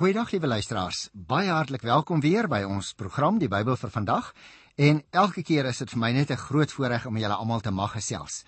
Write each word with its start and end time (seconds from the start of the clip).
Goeiedag 0.00 0.30
liewe 0.32 0.46
luisteraars. 0.46 1.10
Baie 1.12 1.50
hartlik 1.52 1.82
welkom 1.84 2.22
weer 2.24 2.46
by 2.48 2.62
ons 2.64 2.94
program 2.96 3.36
Die 3.36 3.50
Bybel 3.52 3.76
vir 3.76 3.90
vandag. 3.92 4.30
En 4.80 5.02
elke 5.12 5.42
keer 5.44 5.66
is 5.68 5.82
dit 5.82 5.90
vir 5.92 6.00
my 6.00 6.10
net 6.16 6.30
'n 6.30 6.40
groot 6.40 6.72
voorreg 6.72 7.04
om 7.06 7.18
julle 7.20 7.36
almal 7.36 7.60
te 7.60 7.70
mag 7.70 7.92
gesels. 7.92 8.44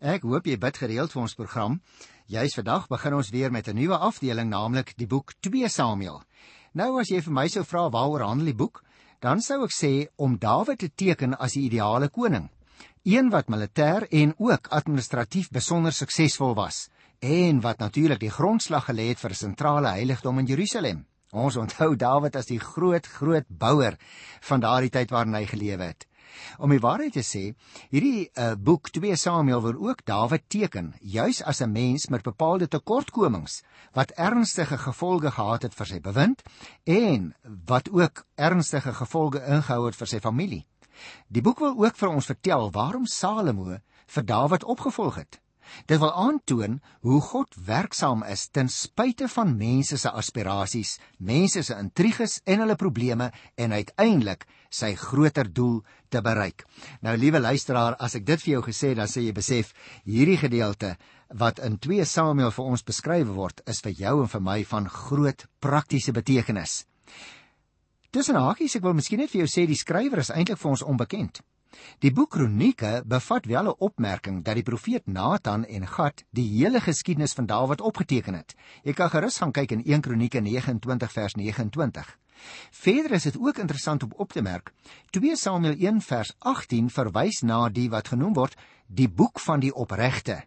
Ek 0.00 0.22
hoop 0.22 0.46
jy 0.46 0.58
bid 0.58 0.76
gereeld 0.76 1.12
vir 1.12 1.22
ons 1.22 1.34
program. 1.34 1.80
Juis 2.26 2.54
vandag 2.54 2.88
begin 2.88 3.14
ons 3.14 3.30
weer 3.30 3.52
met 3.52 3.68
'n 3.68 3.76
nuwe 3.76 3.96
afdeling, 3.96 4.50
naamlik 4.50 4.96
die 4.96 5.06
boek 5.06 5.32
2 5.40 5.68
Samuel. 5.68 6.22
Nou 6.74 6.98
as 7.00 7.08
jy 7.08 7.22
vir 7.22 7.32
my 7.32 7.48
sou 7.48 7.62
vra 7.62 7.88
waaroor 7.88 8.26
handel 8.26 8.46
die 8.46 8.54
boek, 8.54 8.82
dan 9.20 9.40
sou 9.40 9.62
ek 9.62 9.70
sê 9.70 10.08
om 10.16 10.38
Dawid 10.38 10.78
te 10.78 10.88
teken 10.94 11.38
as 11.38 11.52
die 11.52 11.66
ideale 11.70 12.08
koning. 12.08 12.50
Een 13.04 13.30
wat 13.30 13.46
militêr 13.46 14.08
en 14.10 14.34
ook 14.38 14.66
administratief 14.68 15.50
besonder 15.50 15.92
suksesvol 15.92 16.54
was 16.54 16.88
en 17.18 17.60
wat 17.60 17.78
natuurlik 17.78 18.20
die 18.20 18.30
grondslag 18.30 18.88
gelê 18.90 19.08
het 19.08 19.20
vir 19.20 19.30
'n 19.30 19.34
sentrale 19.34 19.88
heiligdom 19.88 20.38
in 20.38 20.46
Jerusalem. 20.46 21.06
Ons 21.32 21.56
onthou 21.56 21.96
Dawid 21.96 22.36
as 22.36 22.46
die 22.46 22.60
groot 22.60 23.06
groot 23.06 23.44
bouer 23.48 23.96
van 24.40 24.60
daardie 24.60 24.90
tyd 24.90 25.10
waarin 25.10 25.34
hy 25.34 25.46
gelewe 25.46 25.82
het. 25.82 26.06
Om 26.58 26.70
die 26.70 26.82
waarheid 26.82 27.12
te 27.12 27.22
sê, 27.22 27.54
hierdie 27.90 28.28
uh, 28.34 28.54
boek 28.58 28.90
2 28.94 29.16
Samuel 29.16 29.62
wil 29.62 29.88
ook 29.88 30.04
Dawid 30.04 30.48
teken, 30.48 30.94
juis 31.00 31.42
as 31.42 31.60
'n 31.62 31.72
mens 31.72 32.08
met 32.08 32.22
bepaalde 32.22 32.68
tekortkomings 32.68 33.62
wat 33.92 34.10
ernstige 34.10 34.78
gevolge 34.78 35.30
gehad 35.30 35.62
het 35.62 35.74
vir 35.74 35.86
sy 35.86 36.00
bewind 36.00 36.42
en 36.84 37.34
wat 37.66 37.90
ook 37.90 38.24
ernstige 38.34 38.92
gevolge 38.92 39.40
ingehou 39.46 39.86
het 39.86 39.96
vir 39.96 40.06
sy 40.06 40.20
familie. 40.20 40.66
Die 41.28 41.42
boek 41.42 41.58
wil 41.58 41.76
ook 41.84 41.96
vir 41.96 42.08
ons 42.08 42.26
vertel 42.26 42.70
waarom 42.70 43.06
Salomo 43.06 43.78
vir 44.06 44.24
Dawid 44.24 44.64
opgevolg 44.64 45.14
het. 45.14 45.40
Dit 45.86 46.00
wil 46.02 46.12
aantoon 46.12 46.80
hoe 47.06 47.20
God 47.20 47.54
werksaam 47.66 48.24
is 48.24 48.48
ten 48.48 48.68
spyte 48.72 49.28
van 49.28 49.56
mense 49.56 49.98
se 49.98 50.10
aspirasies, 50.10 50.96
mense 51.18 51.62
se 51.62 51.76
intriges 51.78 52.40
en 52.44 52.62
hulle 52.64 52.76
probleme 52.76 53.30
en 53.54 53.72
uiteindelik 53.72 54.46
sy 54.70 54.94
groter 54.98 55.52
doel 55.52 55.82
te 56.08 56.22
bereik. 56.22 56.64
Nou 57.02 57.16
liewe 57.16 57.40
luisteraar, 57.40 57.96
as 57.98 58.16
ek 58.18 58.26
dit 58.26 58.42
vir 58.42 58.52
jou 58.56 58.62
gesê 58.68 58.92
het, 58.92 59.00
dan 59.00 59.10
sê 59.10 59.24
jy 59.26 59.34
besef 59.36 59.72
hierdie 60.04 60.38
gedeelte 60.40 60.96
wat 61.34 61.58
in 61.64 61.78
2 61.82 62.04
Samuel 62.06 62.52
vir 62.54 62.68
ons 62.70 62.86
beskryf 62.86 63.30
word, 63.34 63.62
is 63.66 63.82
vir 63.82 63.96
jou 63.98 64.20
en 64.22 64.30
vir 64.30 64.44
my 64.44 64.60
van 64.64 64.86
groot 64.90 65.46
praktiese 65.60 66.14
betekenis. 66.14 66.84
Tussen 68.14 68.38
hakies, 68.38 68.76
ek 68.78 68.84
wil 68.86 68.94
miskien 68.96 69.20
net 69.20 69.32
vir 69.32 69.42
jou 69.44 69.50
sê 69.50 69.66
die 69.66 69.78
skrywer 69.78 70.22
is 70.22 70.30
eintlik 70.30 70.60
vir 70.60 70.70
ons 70.72 70.84
onbekend. 70.86 71.42
Die 71.98 72.12
boek 72.12 72.30
Kronieke 72.30 73.02
bevat 73.06 73.46
wel 73.46 73.68
'n 73.68 73.78
opmerking 73.78 74.44
dat 74.44 74.54
die 74.54 74.62
profeet 74.62 75.06
Nathan 75.06 75.64
en 75.64 75.86
Gad 75.86 76.24
die 76.30 76.48
hele 76.58 76.80
geskiedenis 76.80 77.32
van 77.32 77.46
Dawid 77.46 77.80
opgeteken 77.80 78.34
het. 78.34 78.54
Jy 78.82 78.92
kan 78.92 79.10
gerus 79.10 79.36
gaan 79.36 79.52
kyk 79.52 79.70
in 79.70 79.84
1 79.84 80.00
Kronieke 80.00 80.40
29 80.40 81.12
vers 81.12 81.34
29. 81.34 82.18
Verder 82.70 83.12
is 83.12 83.22
dit 83.22 83.38
ook 83.38 83.58
interessant 83.58 84.02
om 84.02 84.12
op 84.16 84.32
te 84.32 84.42
merk, 84.42 84.72
2 85.10 85.36
Samuel 85.36 85.74
1 85.78 86.00
vers 86.00 86.34
18 86.38 86.90
verwys 86.90 87.40
na 87.40 87.68
die 87.68 87.90
wat 87.90 88.08
genoem 88.08 88.34
word 88.34 88.56
die 88.86 89.08
boek 89.08 89.40
van 89.40 89.60
die 89.60 89.74
opregte. 89.74 90.44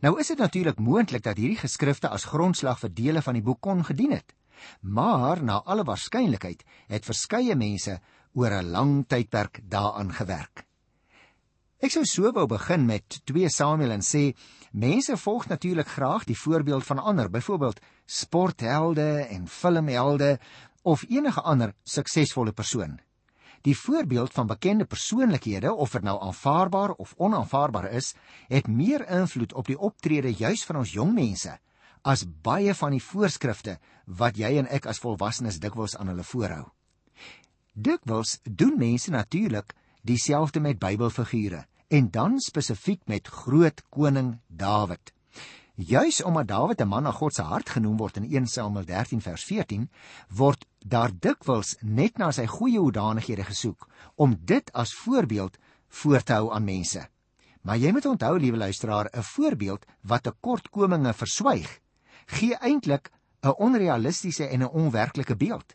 Nou 0.00 0.18
is 0.20 0.26
dit 0.26 0.38
natuurlik 0.38 0.78
moontlik 0.78 1.22
dat 1.22 1.36
hierdie 1.36 1.58
geskrifte 1.58 2.08
as 2.08 2.24
grondslag 2.24 2.78
vir 2.78 2.94
dele 2.94 3.22
van 3.22 3.34
die 3.34 3.42
boek 3.42 3.60
kon 3.60 3.84
gedien 3.84 4.12
het. 4.12 4.34
Maar 4.80 5.42
na 5.42 5.62
alle 5.64 5.84
waarskynlikheid 5.84 6.62
het 6.86 7.04
verskeie 7.04 7.56
mense 7.58 7.98
oor 8.34 8.52
'n 8.62 8.70
lang 8.70 9.04
tydperk 9.06 9.60
daaraan 9.68 10.12
gewerk. 10.12 10.66
Ek 11.82 11.90
sou 11.90 12.04
so 12.04 12.30
wou 12.32 12.46
begin 12.46 12.86
met 12.86 13.20
2 13.24 13.48
Samuel 13.48 13.90
en 13.90 14.04
sê 14.06 14.36
mense 14.72 15.16
volg 15.16 15.48
natuurlik 15.48 15.88
graag 15.88 16.24
die 16.24 16.38
voorbeeld 16.38 16.84
van 16.84 16.98
ander, 16.98 17.30
byvoorbeeld 17.30 17.80
sporthelde 18.06 19.26
en 19.30 19.48
filmhelde 19.48 20.38
of 20.82 21.02
enige 21.08 21.40
ander 21.40 21.74
suksesvolle 21.82 22.52
persoon. 22.52 23.00
Die 23.62 23.78
voorbeeld 23.78 24.32
van 24.32 24.46
bekende 24.46 24.84
persoonlikhede, 24.84 25.74
of 25.74 25.90
dit 25.90 26.02
nou 26.02 26.20
aanvaarbaar 26.22 26.90
of 26.90 27.14
onaanvaarbaar 27.16 27.90
is, 27.90 28.14
het 28.48 28.66
meer 28.66 29.08
invloed 29.08 29.52
op 29.54 29.66
die 29.66 29.78
optrede 29.78 30.34
juis 30.34 30.64
van 30.64 30.76
ons 30.76 30.92
jong 30.92 31.14
mense 31.14 31.58
as 32.02 32.24
baie 32.42 32.74
van 32.74 32.90
die 32.90 33.02
voorskrifte 33.02 33.76
wat 34.06 34.38
jy 34.38 34.56
en 34.58 34.70
ek 34.74 34.86
as 34.90 34.98
volwassenes 35.02 35.60
dikwels 35.62 35.94
aan 35.96 36.10
hulle 36.10 36.26
voorhou. 36.26 36.64
Dikwels 37.72 38.38
doen 38.44 38.74
mense 38.76 39.10
natuurlik 39.10 39.72
dieselfde 40.02 40.60
met 40.60 40.78
Bybelfigure 40.78 41.64
en 41.88 42.10
dan 42.10 42.38
spesifiek 42.38 43.00
met 43.08 43.28
groot 43.28 43.82
koning 43.88 44.40
Dawid. 44.46 45.12
Juis 45.74 46.22
omdat 46.22 46.48
Dawid 46.48 46.80
'n 46.80 46.88
man 46.88 47.02
na 47.02 47.10
God 47.10 47.34
se 47.34 47.42
hart 47.42 47.70
genoem 47.70 47.96
word 47.96 48.16
in 48.16 48.24
1 48.24 48.46
Samuel 48.46 48.84
13 48.84 49.20
vers 49.20 49.44
14, 49.44 49.90
word 50.28 50.66
daar 50.78 51.10
dikwels 51.18 51.76
net 51.80 52.18
na 52.18 52.30
sy 52.30 52.46
goeie 52.46 52.78
hoedanighede 52.78 53.44
gesoek 53.44 53.88
om 54.14 54.36
dit 54.44 54.72
as 54.72 54.94
voorbeeld 54.94 55.58
voor 55.88 56.22
te 56.22 56.32
hou 56.32 56.52
aan 56.52 56.64
mense. 56.64 57.08
Maar 57.62 57.76
jy 57.76 57.92
moet 57.92 58.06
onthou, 58.06 58.38
liewe 58.38 58.56
luisteraar, 58.56 59.08
'n 59.12 59.22
voorbeeld 59.22 59.86
wat 60.00 60.22
tekortkominge 60.22 61.12
verswyg, 61.12 61.80
gee 62.26 62.54
eintlik 62.54 63.10
'n 63.42 63.54
onrealistiese 63.56 64.46
en 64.46 64.60
'n 64.60 64.70
onwerklike 64.70 65.36
beeld. 65.36 65.74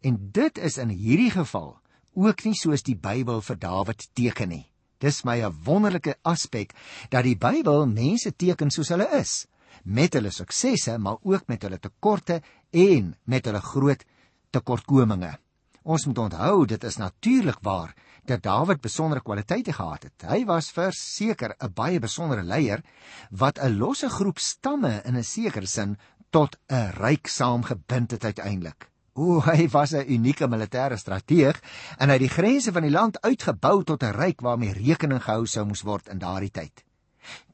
En 0.00 0.30
dit 0.32 0.58
is 0.58 0.78
in 0.78 0.88
hierdie 0.88 1.30
geval 1.30 1.78
ook 2.14 2.44
nie 2.44 2.54
soos 2.54 2.82
die 2.82 2.96
Bybel 2.96 3.40
vir 3.42 3.58
Dawid 3.58 4.08
teken 4.14 4.48
nie. 4.48 4.70
Dis 5.00 5.24
my 5.24 5.42
'n 5.42 5.56
wonderlike 5.64 6.14
aspek 6.22 6.74
dat 7.10 7.24
die 7.24 7.36
Bybel 7.36 7.86
mense 7.86 8.32
teken 8.32 8.70
soos 8.70 8.88
hulle 8.88 9.08
is, 9.20 9.46
met 9.84 10.14
hulle 10.14 10.30
suksesse, 10.30 10.98
maar 10.98 11.16
ook 11.22 11.48
met 11.48 11.62
hulle 11.62 11.78
tekorte 11.78 12.42
en 12.70 13.16
met 13.24 13.44
hulle 13.44 13.60
groot 13.60 14.04
tekortkominge. 14.50 15.38
Ons 15.82 16.06
moet 16.06 16.18
onthou 16.18 16.66
dit 16.66 16.84
is 16.84 16.96
natuurlik 16.96 17.58
waar 17.60 17.94
dat 18.24 18.42
Dawid 18.42 18.80
besondere 18.80 19.20
kwaliteite 19.20 19.72
gehad 19.72 20.02
het. 20.02 20.24
Hy 20.24 20.44
was 20.48 20.72
verseker 20.72 21.54
'n 21.60 21.72
baie 21.74 21.98
besondere 22.00 22.42
leier 22.42 22.82
wat 23.30 23.58
'n 23.58 23.76
losse 23.78 24.08
groep 24.08 24.38
stamme 24.38 25.02
in 25.04 25.16
'n 25.16 25.22
sekere 25.24 25.66
sin 25.66 25.98
tot 26.30 26.56
'n 26.70 26.90
ryk 26.96 27.26
saamgebind 27.26 28.10
het 28.10 28.24
uiteindelik. 28.24 28.93
O, 29.14 29.38
hy 29.46 29.68
was 29.70 29.92
'n 29.94 30.10
unieke 30.10 30.48
militêre 30.50 30.96
strateeg 30.98 31.60
en 31.98 32.10
hy 32.10 32.16
het 32.18 32.24
die 32.24 32.36
grense 32.36 32.72
van 32.74 32.82
die 32.82 32.90
land 32.90 33.20
uitgebou 33.22 33.84
tot 33.86 34.02
'n 34.02 34.16
ryk 34.16 34.40
waarmee 34.42 34.74
rekening 34.74 35.22
gehou 35.22 35.46
sou 35.46 35.64
moes 35.64 35.86
word 35.86 36.08
in 36.08 36.18
daardie 36.18 36.50
tyd. 36.50 36.84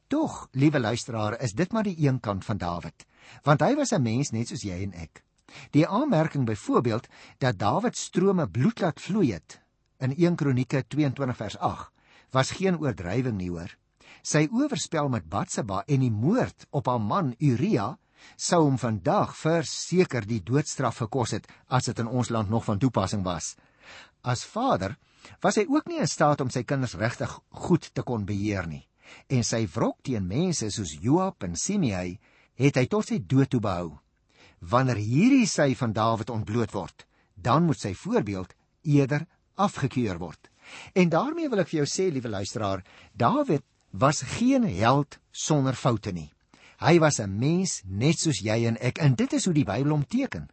Tog, 0.07 0.47
liewe 0.51 0.79
luisteraar, 0.79 1.37
is 1.39 1.53
dit 1.53 1.71
maar 1.71 1.83
die 1.83 2.07
een 2.07 2.19
kant 2.19 2.45
van 2.45 2.57
Dawid, 2.57 3.05
want 3.43 3.61
hy 3.61 3.75
was 3.75 3.93
'n 3.93 4.01
mens 4.01 4.31
net 4.31 4.47
soos 4.47 4.63
jy 4.63 4.81
en 4.83 4.93
ek. 4.93 5.23
Die 5.71 5.87
aanmerking 5.87 6.45
byvoorbeeld 6.45 7.07
dat 7.37 7.59
Dawid 7.59 7.97
strome 7.97 8.49
bloed 8.49 8.79
laat 8.79 9.01
vloei 9.01 9.31
het 9.31 9.61
in 9.99 10.15
1 10.17 10.35
Kronieke 10.35 10.83
22 10.87 11.37
vers 11.37 11.57
8 11.57 11.91
was 12.31 12.51
geen 12.51 12.79
oordrywing 12.79 13.37
nie 13.37 13.49
hoor. 13.49 13.77
Sy 14.23 14.47
oorspel 14.51 15.09
met 15.09 15.29
Batsheba 15.29 15.83
en 15.87 15.99
die 15.99 16.11
moord 16.11 16.65
op 16.69 16.87
haar 16.87 17.01
man 17.01 17.35
Uria 17.37 17.97
sou 18.35 18.63
hom 18.63 18.77
vandag 18.81 19.35
verseker 19.37 20.25
die 20.27 20.41
doodstraf 20.43 21.01
gekos 21.03 21.35
het 21.37 21.47
as 21.67 21.89
dit 21.89 21.99
in 21.99 22.09
ons 22.09 22.29
land 22.29 22.49
nog 22.49 22.65
van 22.65 22.79
toepassing 22.79 23.23
was. 23.25 23.55
As 24.21 24.43
vader 24.45 24.97
was 25.41 25.57
hy 25.57 25.65
ook 25.69 25.89
nie 25.89 26.01
in 26.01 26.09
staat 26.09 26.41
om 26.41 26.49
sy 26.49 26.63
kinders 26.63 26.97
regtig 26.97 27.33
goed 27.65 27.89
te 27.93 28.03
kon 28.05 28.25
beheer 28.25 28.67
nie. 28.67 28.85
En 29.29 29.43
sy 29.43 29.65
wrok 29.73 29.99
teen 30.05 30.27
mense 30.27 30.69
soos 30.71 30.93
Joab 31.01 31.43
en 31.43 31.55
Simei 31.55 32.19
het 32.59 32.77
hy 32.77 32.85
tot 32.89 33.09
sy 33.09 33.19
dood 33.19 33.51
toe 33.51 33.61
behou. 33.63 33.97
Wanneer 34.61 35.01
hierdie 35.01 35.47
sy 35.49 35.73
van 35.77 35.93
Dawid 35.93 36.29
ontbloot 36.29 36.73
word, 36.73 37.05
dan 37.35 37.65
moet 37.65 37.81
sy 37.81 37.93
voorbeeld 37.97 38.53
eerder 38.85 39.25
afgekeur 39.57 40.19
word. 40.21 40.51
En 40.93 41.09
daarmee 41.09 41.49
wil 41.49 41.63
ek 41.63 41.71
vir 41.71 41.81
jou 41.81 41.89
sê, 41.89 42.11
liewe 42.13 42.29
luisteraar, 42.29 42.83
Dawid 43.17 43.65
was 43.91 44.21
geen 44.37 44.63
held 44.63 45.17
sonder 45.31 45.75
foute 45.75 46.13
nie. 46.13 46.29
Hy 46.81 46.97
was 46.97 47.19
'n 47.19 47.37
mens 47.37 47.83
net 47.85 48.17
soos 48.19 48.39
jy 48.41 48.65
en 48.65 48.77
ek 48.81 48.97
en 48.97 49.13
dit 49.15 49.33
is 49.33 49.45
hoe 49.45 49.53
die 49.53 49.65
Bybel 49.65 49.91
hom 49.91 50.05
teken. 50.05 50.49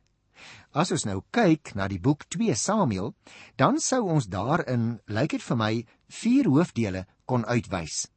As 0.72 0.92
ons 0.92 1.04
nou 1.04 1.22
kyk 1.30 1.74
na 1.74 1.88
die 1.88 2.00
boek 2.00 2.26
2 2.28 2.54
Samuel, 2.54 3.14
dan 3.56 3.80
sou 3.80 4.02
ons 4.02 4.26
daarin, 4.28 5.00
lyk 5.06 5.30
dit 5.30 5.42
vir 5.42 5.56
my, 5.56 5.86
vier 6.08 6.44
hoofdele 6.44 7.06
kon 7.24 7.46
uitwys. 7.46 8.08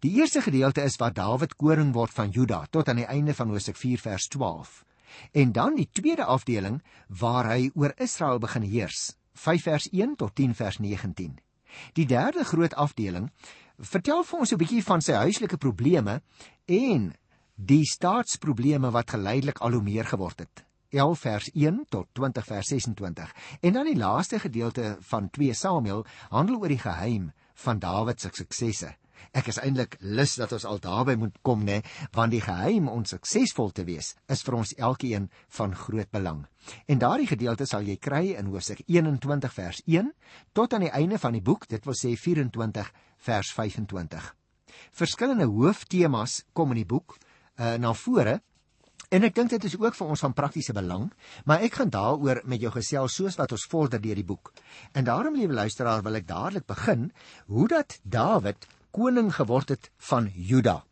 Die 0.00 0.12
eerste 0.20 0.42
gedeelte 0.42 0.82
is 0.82 0.96
waar 0.96 1.12
Dawid 1.12 1.56
koning 1.56 1.92
word 1.92 2.12
van 2.12 2.30
Juda 2.30 2.66
tot 2.70 2.88
aan 2.88 2.96
die 2.96 3.08
einde 3.10 3.34
van 3.34 3.48
Hosea 3.48 3.74
4 3.74 3.98
vers 3.98 4.28
12. 4.28 4.84
En 5.32 5.52
dan 5.52 5.74
die 5.74 5.88
tweede 5.92 6.24
afdeling 6.24 6.82
waar 7.08 7.50
hy 7.50 7.70
oor 7.74 7.92
Israel 7.96 8.38
begin 8.38 8.62
heers, 8.62 9.16
5 9.34 9.62
vers 9.62 9.88
1 9.90 10.16
tot 10.16 10.34
10 10.34 10.54
vers 10.54 10.78
19. 10.78 11.38
Die 11.92 12.06
derde 12.06 12.44
groot 12.44 12.74
afdeling 12.74 13.30
vertel 13.78 14.22
vir 14.24 14.38
ons 14.38 14.52
'n 14.52 14.56
bietjie 14.56 14.84
van 14.84 15.00
sy 15.00 15.12
huislike 15.12 15.56
probleme 15.56 16.22
en 16.66 17.12
die 17.66 17.84
staatsprobleme 17.84 18.90
wat 18.90 19.10
geleidelik 19.10 19.58
al 19.60 19.76
hoe 19.76 19.82
meer 19.84 20.06
geword 20.08 20.38
het. 20.40 20.64
11 20.90 21.18
vers 21.18 21.50
1 21.52 21.84
tot 21.88 22.08
20 22.12 22.46
vers 22.46 22.66
26. 22.72 23.34
En 23.60 23.72
dan 23.72 23.86
die 23.86 23.96
laaste 23.96 24.38
gedeelte 24.38 24.96
van 25.00 25.30
2 25.30 25.54
Samuel 25.54 26.06
handel 26.30 26.56
oor 26.56 26.72
die 26.72 26.80
geheim 26.80 27.30
van 27.54 27.78
Dawid 27.78 28.20
se 28.20 28.30
suksesse. 28.32 28.94
Ek 29.36 29.50
is 29.52 29.60
eintlik 29.60 29.98
lus 30.00 30.34
dat 30.40 30.52
ons 30.56 30.64
al 30.64 30.80
daarby 30.80 31.14
moet 31.20 31.36
kom 31.44 31.60
nê, 31.62 31.82
want 32.16 32.32
die 32.32 32.40
geheim 32.40 32.88
om 32.88 33.04
suksesvol 33.04 33.70
te 33.76 33.84
wees 33.84 34.14
is 34.32 34.42
vir 34.42 34.56
ons 34.56 34.72
elkeen 34.80 35.28
van 35.58 35.76
groot 35.76 36.10
belang. 36.10 36.46
En 36.88 36.98
daardie 36.98 37.28
gedeelte 37.28 37.68
sal 37.68 37.84
jy 37.86 37.98
kry 38.00 38.32
in 38.40 38.48
Hoofstuk 38.50 38.80
21 38.88 39.52
vers 39.52 39.82
1 39.86 40.12
tot 40.56 40.74
aan 40.74 40.88
die 40.88 40.94
einde 40.96 41.20
van 41.20 41.36
die 41.36 41.44
boek, 41.44 41.68
dit 41.68 41.84
wil 41.84 41.94
sê 41.94 42.16
24 42.16 42.92
vers 43.28 43.52
25. 43.52 44.34
Verskillende 44.96 45.46
hooftemas 45.46 46.40
kom 46.56 46.72
in 46.72 46.82
die 46.82 46.88
boek 46.88 47.18
uh, 47.60 47.76
na 47.78 47.92
vore 47.94 48.40
En 49.10 49.26
ek 49.26 49.34
dink 49.34 49.50
dit 49.50 49.64
is 49.66 49.74
ook 49.74 49.96
vir 49.98 50.10
ons 50.14 50.20
van 50.22 50.34
praktiese 50.38 50.74
belang, 50.76 51.08
maar 51.42 51.64
ek 51.66 51.80
gaan 51.80 51.90
daaroor 51.90 52.44
met 52.46 52.62
jou 52.62 52.70
gesels 52.76 53.16
soos 53.18 53.38
wat 53.40 53.50
ons 53.56 53.64
vorder 53.72 53.98
deur 54.02 54.20
die 54.20 54.26
boek. 54.26 54.52
En 54.94 55.08
daarom 55.08 55.34
liewe 55.34 55.56
luisteraar, 55.56 56.04
wil 56.06 56.20
ek 56.20 56.28
dadelik 56.28 56.68
begin 56.70 57.08
hoe 57.50 57.66
dat 57.72 57.98
Dawid 58.06 58.68
koning 58.94 59.32
geword 59.34 59.74
het 59.74 59.90
van 60.10 60.30
Juda. 60.34 60.84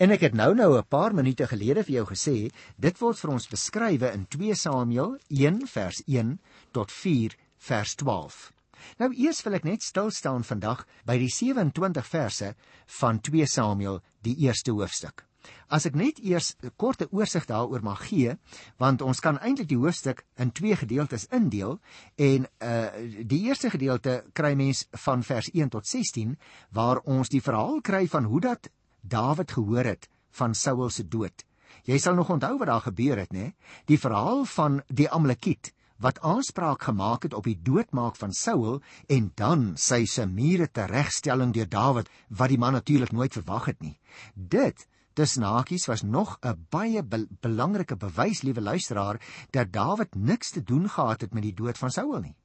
En 0.00 0.14
ek 0.14 0.24
het 0.24 0.34
nou 0.34 0.54
nou 0.54 0.78
'n 0.78 0.88
paar 0.88 1.12
minute 1.12 1.46
gelede 1.46 1.84
vir 1.84 1.94
jou 2.00 2.06
gesê, 2.06 2.50
dit 2.78 2.98
word 2.98 3.18
vir 3.18 3.30
ons 3.30 3.48
beskrywe 3.48 4.12
in 4.12 4.26
2 4.26 4.54
Samuel 4.54 5.18
1 5.28 5.66
vers 5.66 6.02
1 6.06 6.40
tot 6.72 6.92
4 6.92 7.36
vers 7.58 7.94
12. 7.94 8.52
Nou 8.98 9.12
eers 9.12 9.42
wil 9.42 9.54
ek 9.54 9.64
net 9.64 9.82
stil 9.82 10.10
staan 10.10 10.44
vandag 10.44 10.86
by 11.04 11.18
die 11.18 11.28
27 11.28 12.06
verse 12.06 12.54
van 12.86 13.20
2 13.20 13.46
Samuel, 13.46 14.00
die 14.22 14.36
eerste 14.36 14.70
hoofstuk. 14.70 15.26
As 15.68 15.86
ek 15.86 15.94
net 15.94 16.18
eers 16.22 16.56
'n 16.62 16.70
korte 16.76 17.08
oorsig 17.12 17.46
daaroor 17.46 17.82
mag 17.82 18.08
gee, 18.08 18.36
want 18.78 19.02
ons 19.02 19.20
kan 19.20 19.38
eintlik 19.38 19.68
die 19.68 19.78
hoofstuk 19.78 20.24
in 20.36 20.52
twee 20.52 20.76
gedeeltes 20.76 21.26
indeel 21.30 21.80
en 22.16 22.46
uh 22.60 22.88
die 23.26 23.42
eerste 23.48 23.70
gedeelte 23.70 24.24
kry 24.32 24.54
mens 24.54 24.86
van 24.90 25.22
vers 25.22 25.50
1 25.52 25.68
tot 25.68 25.86
16 25.86 26.38
waar 26.70 26.98
ons 27.04 27.28
die 27.28 27.42
verhaal 27.42 27.80
kry 27.80 28.06
van 28.08 28.24
hoe 28.24 28.40
dat 28.40 28.70
Dawid 29.00 29.52
gehoor 29.52 29.84
het 29.84 30.08
van 30.30 30.54
Saul 30.54 30.90
se 30.90 31.08
dood. 31.08 31.44
Jy 31.86 31.98
sal 31.98 32.14
nog 32.14 32.30
onthou 32.30 32.58
wat 32.58 32.66
daar 32.66 32.80
gebeur 32.80 33.18
het, 33.18 33.32
né? 33.32 33.52
Die 33.86 33.98
verhaal 33.98 34.44
van 34.44 34.82
die 34.88 35.10
Amalekiet 35.10 35.72
wat 36.02 36.20
aanspraak 36.20 36.82
gemaak 36.82 37.22
het 37.22 37.34
op 37.34 37.46
die 37.48 37.56
doodmaak 37.62 38.16
van 38.16 38.32
Saul 38.32 38.80
en 39.08 39.30
dan 39.34 39.72
sy 39.80 40.04
se 40.04 40.26
mure 40.26 40.68
teregstelling 40.68 41.54
deur 41.56 41.68
Dawid 41.68 42.10
wat 42.28 42.52
die 42.52 42.60
man 42.60 42.76
natuurlik 42.76 43.12
nooit 43.12 43.32
verwag 43.32 43.70
het 43.72 43.80
nie. 43.80 43.96
Dit 44.34 44.86
tussen 45.16 45.46
hakies 45.48 45.86
was 45.88 46.02
nog 46.02 46.38
'n 46.42 46.66
baie 46.70 47.02
be 47.02 47.26
belangrike 47.40 47.96
bewys, 47.96 48.42
liewe 48.42 48.60
luisteraar, 48.60 49.20
dat 49.50 49.72
Dawid 49.72 50.14
niks 50.14 50.50
te 50.50 50.62
doen 50.62 50.88
gehad 50.88 51.20
het 51.20 51.32
met 51.32 51.42
die 51.42 51.54
dood 51.54 51.78
van 51.78 51.90
Saul 51.90 52.20
nie. 52.20 52.36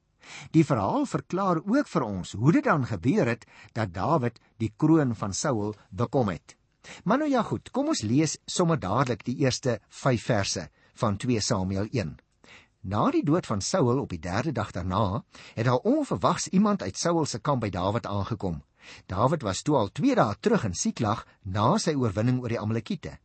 Die 0.50 0.64
verhaal 0.64 1.06
verklaar 1.06 1.60
ook 1.64 1.88
vir 1.88 2.02
ons 2.02 2.32
hoe 2.32 2.52
dit 2.52 2.64
dan 2.64 2.86
gebeur 2.86 3.26
het 3.26 3.46
dat 3.72 3.94
Dawid 3.94 4.40
die 4.56 4.72
kroon 4.76 5.14
van 5.14 5.32
Saul 5.32 5.74
bekom 5.90 6.28
het. 6.28 6.56
Maar 7.04 7.18
nou 7.18 7.30
ja 7.30 7.42
goed, 7.42 7.70
kom 7.70 7.88
ons 7.88 8.02
lees 8.02 8.38
sommer 8.46 8.78
dadelik 8.78 9.24
die 9.24 9.36
eerste 9.36 9.80
5 9.88 10.22
verse 10.22 10.68
van 10.94 11.16
2 11.16 11.40
Samuel 11.40 11.86
1. 11.90 12.16
Na 12.80 13.10
die 13.10 13.22
dood 13.24 13.46
van 13.46 13.60
Saul 13.60 14.00
op 14.00 14.08
die 14.10 14.18
3de 14.18 14.52
dag 14.52 14.70
daarna, 14.70 15.24
het 15.54 15.64
daar 15.64 15.86
onverwags 15.86 16.48
iemand 16.48 16.82
uit 16.82 16.98
Saul 16.98 17.26
se 17.26 17.38
kamp 17.38 17.60
by 17.60 17.70
Dawid 17.70 18.06
aangekom. 18.06 18.62
Dawid 19.06 19.42
was 19.42 19.62
toe 19.62 19.76
al 19.76 19.92
2 19.92 20.14
dae 20.14 20.36
terug 20.40 20.64
in 20.64 20.74
Siklag 20.74 21.26
na 21.42 21.78
sy 21.78 21.94
oorwinning 21.94 22.40
oor 22.42 22.48
die 22.48 22.60
Amalekiete. 22.60 23.18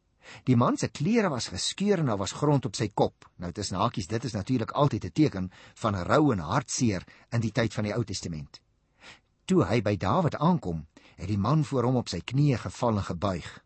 Die 0.44 0.56
man 0.56 0.77
se 0.77 0.89
klere 0.89 1.30
was 1.30 1.48
geskeur 1.48 2.00
en 2.00 2.12
daar 2.12 2.19
was 2.19 2.36
grond 2.36 2.65
op 2.65 2.75
sy 2.75 2.89
kop. 2.94 3.25
Nou 3.38 3.51
dis 3.51 3.71
nakies, 3.71 4.07
dit 4.07 4.24
is 4.24 4.33
natuurlik 4.36 4.71
altyd 4.71 5.06
'n 5.06 5.12
teken 5.12 5.51
van 5.75 5.95
rou 5.95 6.31
en 6.31 6.39
hartseer 6.39 7.04
in 7.31 7.42
die 7.42 7.51
tyd 7.51 7.74
van 7.74 7.83
die 7.83 7.94
Ou 7.94 8.04
Testament. 8.04 8.62
Toe 9.45 9.63
hy 9.65 9.81
by 9.81 9.95
Dawid 9.95 10.36
aankom, 10.36 10.88
het 11.15 11.27
die 11.27 11.38
man 11.38 11.63
voor 11.63 11.83
hom 11.83 11.95
op 11.95 12.10
sy 12.10 12.19
knieë 12.19 12.57
geval 12.57 12.98
en 12.98 13.03
gebuig. 13.03 13.63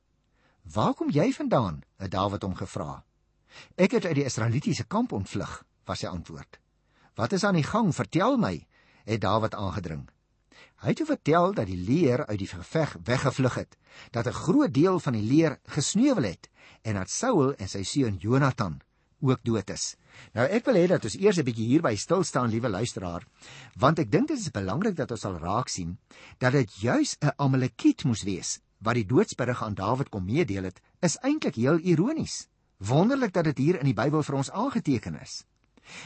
"Waar 0.63 0.94
kom 0.94 1.09
jy 1.09 1.33
vandaan?" 1.33 1.83
het 1.97 2.11
Dawid 2.11 2.41
hom 2.41 2.55
gevra. 2.55 3.03
"Ek 3.75 3.91
het 3.91 4.05
uit 4.05 4.15
die 4.15 4.25
Israelitiese 4.25 4.83
kamp 4.83 5.11
ontvlug," 5.11 5.65
was 5.85 5.99
sy 5.99 6.07
antwoord. 6.07 6.59
"Wat 7.15 7.33
is 7.33 7.44
aan 7.44 7.55
die 7.55 7.63
gang? 7.63 7.95
Vertel 7.95 8.37
my," 8.37 8.67
het 9.05 9.21
Dawid 9.21 9.55
aangedring. 9.55 10.09
Hy 10.81 10.95
het 10.95 11.01
vertel 11.06 11.54
dat 11.54 11.68
die 11.69 11.78
leer 11.78 12.25
uit 12.25 12.39
die 12.42 12.50
geveg 12.50 12.95
weggevlug 13.06 13.56
het, 13.56 13.78
dat 14.12 14.25
'n 14.28 14.39
groot 14.44 14.74
deel 14.74 15.00
van 15.00 15.13
die 15.13 15.22
leer 15.22 15.60
gesneuwel 15.66 16.24
het 16.24 16.50
en 16.81 16.95
dat 16.95 17.10
Saul 17.10 17.54
en 17.54 17.69
sy 17.69 17.83
seun 17.83 18.18
Jonathan 18.18 18.81
ook 19.19 19.44
dood 19.44 19.69
is. 19.69 19.95
Nou 20.33 20.48
ek 20.48 20.66
wil 20.66 20.75
hê 20.75 20.88
dat 20.88 21.04
ons 21.04 21.18
eers 21.18 21.38
'n 21.38 21.44
bietjie 21.44 21.68
hierby 21.68 21.95
stil 21.95 22.24
staan, 22.24 22.50
liewe 22.50 22.69
luisteraar, 22.69 23.28
want 23.78 24.00
ek 24.00 24.12
dink 24.12 24.28
dit 24.28 24.39
is 24.39 24.51
belangrik 24.51 24.95
dat 24.95 25.12
ons 25.12 25.22
sal 25.22 25.38
raak 25.38 25.69
sien 25.69 25.98
dat 26.38 26.51
dit 26.51 26.74
juis 26.81 27.18
'n 27.22 27.33
Amalekiet 27.38 28.04
moes 28.04 28.24
wees 28.24 28.60
wat 28.80 28.94
die 28.94 29.06
doodsberig 29.06 29.63
aan 29.63 29.74
Dawid 29.74 30.10
kom 30.10 30.25
meedeel 30.25 30.63
het, 30.63 30.81
is 31.00 31.18
eintlik 31.22 31.56
heel 31.56 31.78
ironies. 31.78 32.48
Wonderlik 32.78 33.33
dat 33.33 33.44
dit 33.44 33.57
hier 33.57 33.80
in 33.80 33.86
die 33.86 33.94
Bybel 33.94 34.24
vir 34.24 34.36
ons 34.36 34.51
aangeteken 34.51 35.22
is. 35.22 35.45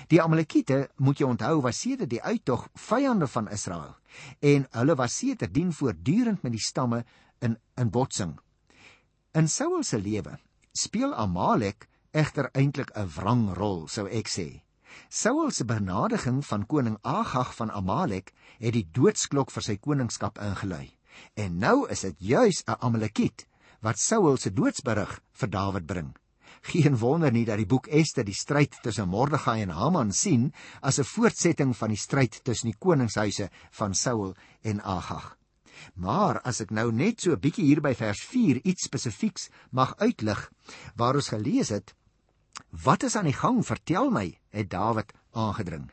Die 0.07 0.21
Amalekiete, 0.21 0.89
moet 0.97 1.19
jy 1.19 1.27
onthou, 1.27 1.61
was 1.61 1.79
sedert 1.81 2.09
die 2.09 2.21
uittog 2.21 2.67
vyande 2.73 3.27
van 3.27 3.49
Israel 3.51 3.95
en 4.39 4.67
hulle 4.71 4.95
was 4.95 5.17
sedertdien 5.19 5.73
voortdurend 5.75 6.43
met 6.43 6.53
die 6.55 6.63
stamme 6.63 7.03
in 7.43 7.57
in 7.75 7.89
botsing. 7.91 8.37
In 9.35 9.47
Saul 9.51 9.83
se 9.83 9.99
lewe 9.99 10.37
speel 10.71 11.13
Amalek 11.13 11.89
egter 12.11 12.49
eintlik 12.53 12.91
'n 12.95 13.09
wrangrol, 13.15 13.87
sou 13.87 14.07
ek 14.07 14.27
sê. 14.27 14.61
Saul 15.09 15.51
se 15.51 15.65
benadiging 15.65 16.45
van 16.45 16.65
koning 16.65 16.97
Agag 17.03 17.55
van 17.55 17.71
Amalek 17.71 18.31
het 18.59 18.73
die 18.73 18.87
doodsklok 18.91 19.51
vir 19.51 19.63
sy 19.63 19.75
koningskap 19.75 20.39
ingelui. 20.39 20.97
En 21.35 21.57
nou 21.59 21.87
is 21.89 22.01
dit 22.01 22.15
juis 22.19 22.63
'n 22.67 22.79
Amalekiet 22.79 23.47
wat 23.81 23.99
Saul 23.99 24.37
se 24.37 24.53
doodsberig 24.53 25.19
vir 25.31 25.49
Dawid 25.49 25.85
bring. 25.85 26.15
Geen 26.65 26.97
wonder 26.97 27.31
nie 27.31 27.45
dat 27.45 27.59
die 27.61 27.69
boek 27.69 27.87
Ester 27.87 28.25
die 28.25 28.33
stryd 28.33 28.79
tussen 28.81 29.09
Mordegai 29.09 29.61
en 29.61 29.73
Haman 29.77 30.11
sien 30.11 30.51
as 30.81 30.99
'n 30.99 31.03
voortsetting 31.03 31.75
van 31.77 31.89
die 31.89 31.97
stryd 31.97 32.43
tussen 32.43 32.71
die 32.71 32.79
koningshuise 32.79 33.49
van 33.71 33.93
Saul 33.93 34.35
en 34.63 34.81
Agag. 34.81 35.37
Maar 35.93 36.39
as 36.41 36.61
ek 36.61 36.71
nou 36.71 36.91
net 36.91 37.21
so 37.21 37.31
'n 37.31 37.39
bietjie 37.39 37.65
hier 37.65 37.81
by 37.81 37.93
vers 37.93 38.19
4 38.19 38.59
iets 38.63 38.83
spesifieks 38.83 39.49
mag 39.71 39.95
uitlig 39.97 40.51
waar 40.95 41.15
ons 41.15 41.29
gelees 41.29 41.69
het 41.69 41.93
Wat 42.83 43.03
is 43.03 43.15
aan 43.15 43.27
die 43.27 43.35
gang? 43.35 43.65
Vertel 43.65 44.09
my, 44.09 44.39
het 44.49 44.69
Dawid 44.69 45.13
aangedring. 45.31 45.91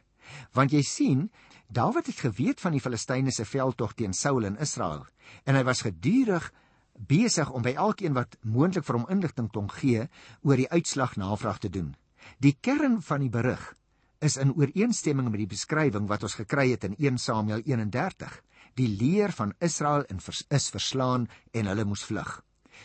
Want 0.52 0.70
jy 0.70 0.82
sien, 0.82 1.30
Dawid 1.68 2.06
het 2.06 2.20
geweet 2.20 2.60
van 2.60 2.72
die 2.72 2.80
Filistyne 2.80 3.32
se 3.32 3.44
veldtog 3.44 3.94
teen 3.94 4.12
Saul 4.12 4.44
in 4.44 4.58
Israel 4.60 5.06
en 5.44 5.56
hy 5.56 5.62
was 5.64 5.80
gedurig 5.82 6.50
besig 6.98 7.50
om 7.50 7.62
by 7.62 7.74
elkeen 7.74 8.14
wat 8.14 8.36
moontlik 8.42 8.84
vir 8.84 8.98
hom 8.98 9.08
inligting 9.10 9.48
kon 9.52 9.70
gee 9.70 10.08
oor 10.42 10.56
die 10.56 10.70
uitslag 10.70 11.16
navraag 11.16 11.58
te 11.58 11.70
doen. 11.70 11.94
Die 12.38 12.56
kern 12.60 13.00
van 13.02 13.20
die 13.24 13.32
berig 13.32 13.74
is 14.22 14.36
in 14.36 14.54
ooreenstemming 14.54 15.30
met 15.30 15.42
die 15.42 15.50
beskrywing 15.50 16.06
wat 16.10 16.22
ons 16.22 16.38
gekry 16.38 16.70
het 16.70 16.84
in 16.86 16.94
1 16.98 17.18
Samuel 17.18 17.64
31. 17.66 18.38
Die 18.78 18.88
leer 18.88 19.32
van 19.34 19.52
Israel 19.58 20.06
in 20.08 20.20
vers, 20.20 20.44
is 20.48 20.70
verslaan 20.70 21.28
en 21.52 21.66
hulle 21.66 21.84
moes 21.84 22.04
vlug. 22.06 22.38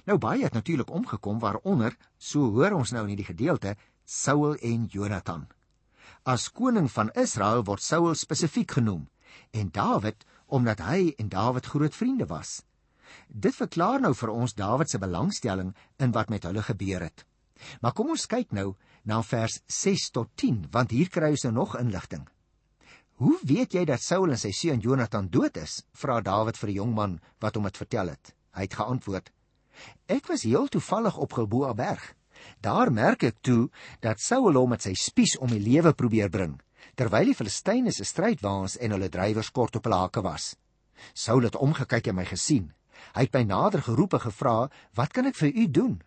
Nou 0.06 0.18
baie 0.18 0.44
het 0.44 0.54
natuurlik 0.54 0.90
omgekom 0.92 1.40
waaronder, 1.40 1.96
so 2.18 2.50
hoor 2.58 2.76
ons 2.78 2.92
nou 2.92 3.06
in 3.06 3.14
hierdie 3.14 3.30
gedeelte, 3.30 3.76
Saul 4.06 4.56
en 4.64 4.86
Jonathan. 4.92 5.48
As 6.24 6.50
koning 6.52 6.90
van 6.92 7.12
Israel 7.16 7.64
word 7.64 7.84
Saul 7.84 8.16
spesifiek 8.16 8.78
genoem 8.80 9.08
en 9.52 9.70
Dawid 9.72 10.26
omdat 10.48 10.82
hy 10.84 11.14
en 11.20 11.30
Dawid 11.30 11.66
groot 11.66 11.96
vriende 11.96 12.28
was. 12.28 12.62
Dit 13.28 13.56
verklaar 13.56 14.02
nou 14.02 14.14
vir 14.16 14.32
ons 14.34 14.54
Dawid 14.54 14.90
se 14.90 15.00
belangstelling 15.00 15.74
in 16.00 16.16
wat 16.16 16.30
met 16.30 16.44
hulle 16.44 16.64
gebeur 16.64 17.08
het. 17.08 17.26
Maar 17.82 17.94
kom 17.94 18.10
ons 18.14 18.28
kyk 18.30 18.52
nou 18.52 18.76
na 19.04 19.22
vers 19.24 19.62
6 19.68 20.10
tot 20.14 20.30
10, 20.36 20.68
want 20.72 20.92
hier 20.92 21.10
kry 21.10 21.32
ons 21.34 21.48
nou 21.48 21.54
nog 21.54 21.78
inligting. 21.80 22.28
Hoe 23.18 23.38
weet 23.50 23.74
jy 23.74 23.86
dat 23.90 24.04
Saul 24.04 24.30
en 24.30 24.38
sy 24.38 24.52
seun 24.54 24.84
Jonathan 24.84 25.30
dood 25.34 25.58
is? 25.58 25.80
vra 25.98 26.20
Dawid 26.22 26.58
vir 26.60 26.70
die 26.70 26.78
jong 26.78 26.94
man 26.94 27.16
wat 27.42 27.58
hom 27.58 27.66
dit 27.66 27.80
vertel 27.82 28.12
het. 28.14 28.34
Hy 28.54 28.68
het 28.68 28.78
geantwoord: 28.78 29.32
Ek 30.06 30.30
was 30.30 30.46
heel 30.46 30.68
toevallig 30.70 31.18
op 31.18 31.34
Gilboa 31.34 31.74
berg. 31.74 32.04
Daar 32.62 32.92
merk 32.94 33.24
ek 33.24 33.42
toe 33.42 33.70
dat 34.06 34.22
Saul 34.22 34.54
hom 34.54 34.70
met 34.76 34.86
sy 34.86 34.94
spies 34.94 35.34
om 35.42 35.50
die 35.50 35.64
lewe 35.64 35.96
probeer 35.98 36.30
bring, 36.30 36.60
terwyl 36.94 37.32
die 37.32 37.38
Filistyne 37.38 37.94
se 37.94 38.06
strydwaans 38.06 38.78
en 38.78 38.94
hulle 38.94 39.10
drywers 39.10 39.50
kort 39.50 39.80
op 39.80 39.90
hulle 39.90 40.02
hake 40.04 40.22
was. 40.22 40.52
Saul 41.14 41.46
het 41.50 41.58
omgekyk 41.58 42.12
en 42.12 42.20
my 42.20 42.26
gesien. 42.26 42.70
Hy 43.16 43.26
het 43.28 43.34
my 43.34 43.44
nader 43.44 43.82
geroep 43.82 44.14
en 44.14 44.20
gevra, 44.20 44.70
"Wat 44.94 45.14
kan 45.14 45.26
ek 45.26 45.36
vir 45.36 45.52
u 45.56 45.72
doen?" 45.72 46.02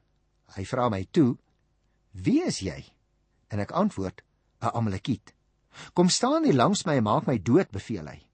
Hy 0.57 0.65
vra 0.65 0.89
my 0.89 1.07
toe, 1.11 1.37
"Wie 2.13 2.43
is 2.45 2.59
jy?" 2.61 2.85
En 3.49 3.59
ek 3.59 3.71
antwoord, 3.71 4.23
"’n 4.61 4.71
Amalekiet." 4.75 5.35
"Kom 5.93 6.09
staan 6.09 6.45
hier 6.45 6.55
langs 6.55 6.85
my 6.85 6.97
en 6.97 7.03
maak 7.03 7.27
my 7.27 7.39
dood," 7.39 7.71
beveel 7.71 8.07
hy. 8.07 8.27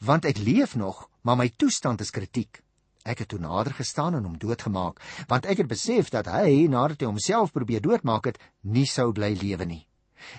"Want 0.00 0.24
ek 0.24 0.38
leef 0.38 0.76
nog, 0.76 1.08
maar 1.22 1.36
my 1.36 1.48
toestand 1.48 2.00
is 2.00 2.10
kritiek." 2.10 2.62
Ek 3.02 3.18
het 3.18 3.28
toe 3.28 3.38
nader 3.38 3.72
gestaan 3.72 4.14
en 4.14 4.24
hom 4.24 4.38
doodgemaak, 4.38 5.00
want 5.26 5.46
ek 5.46 5.56
het 5.56 5.66
besef 5.66 6.10
dat 6.10 6.26
hy, 6.26 6.66
nadat 6.68 7.00
hy 7.00 7.06
homself 7.06 7.52
probeer 7.52 7.80
doodmaak 7.80 8.24
het, 8.24 8.38
nie 8.60 8.86
sou 8.86 9.12
bly 9.12 9.32
lewe 9.40 9.64
nie. 9.64 9.86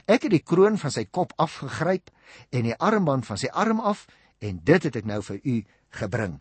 Ek 0.05 0.27
het 0.27 0.31
die 0.31 0.43
kroon 0.45 0.77
van 0.77 0.93
sy 0.93 1.07
kop 1.09 1.33
afgegryp 1.41 2.11
en 2.51 2.67
die 2.69 2.77
armband 2.77 3.25
van 3.25 3.37
sy 3.41 3.49
arm 3.49 3.79
af 3.79 4.05
en 4.41 4.61
dit 4.63 4.83
het 4.83 4.95
ek 4.95 5.09
nou 5.09 5.21
vir 5.25 5.39
u 5.41 5.55
gebring. 6.01 6.37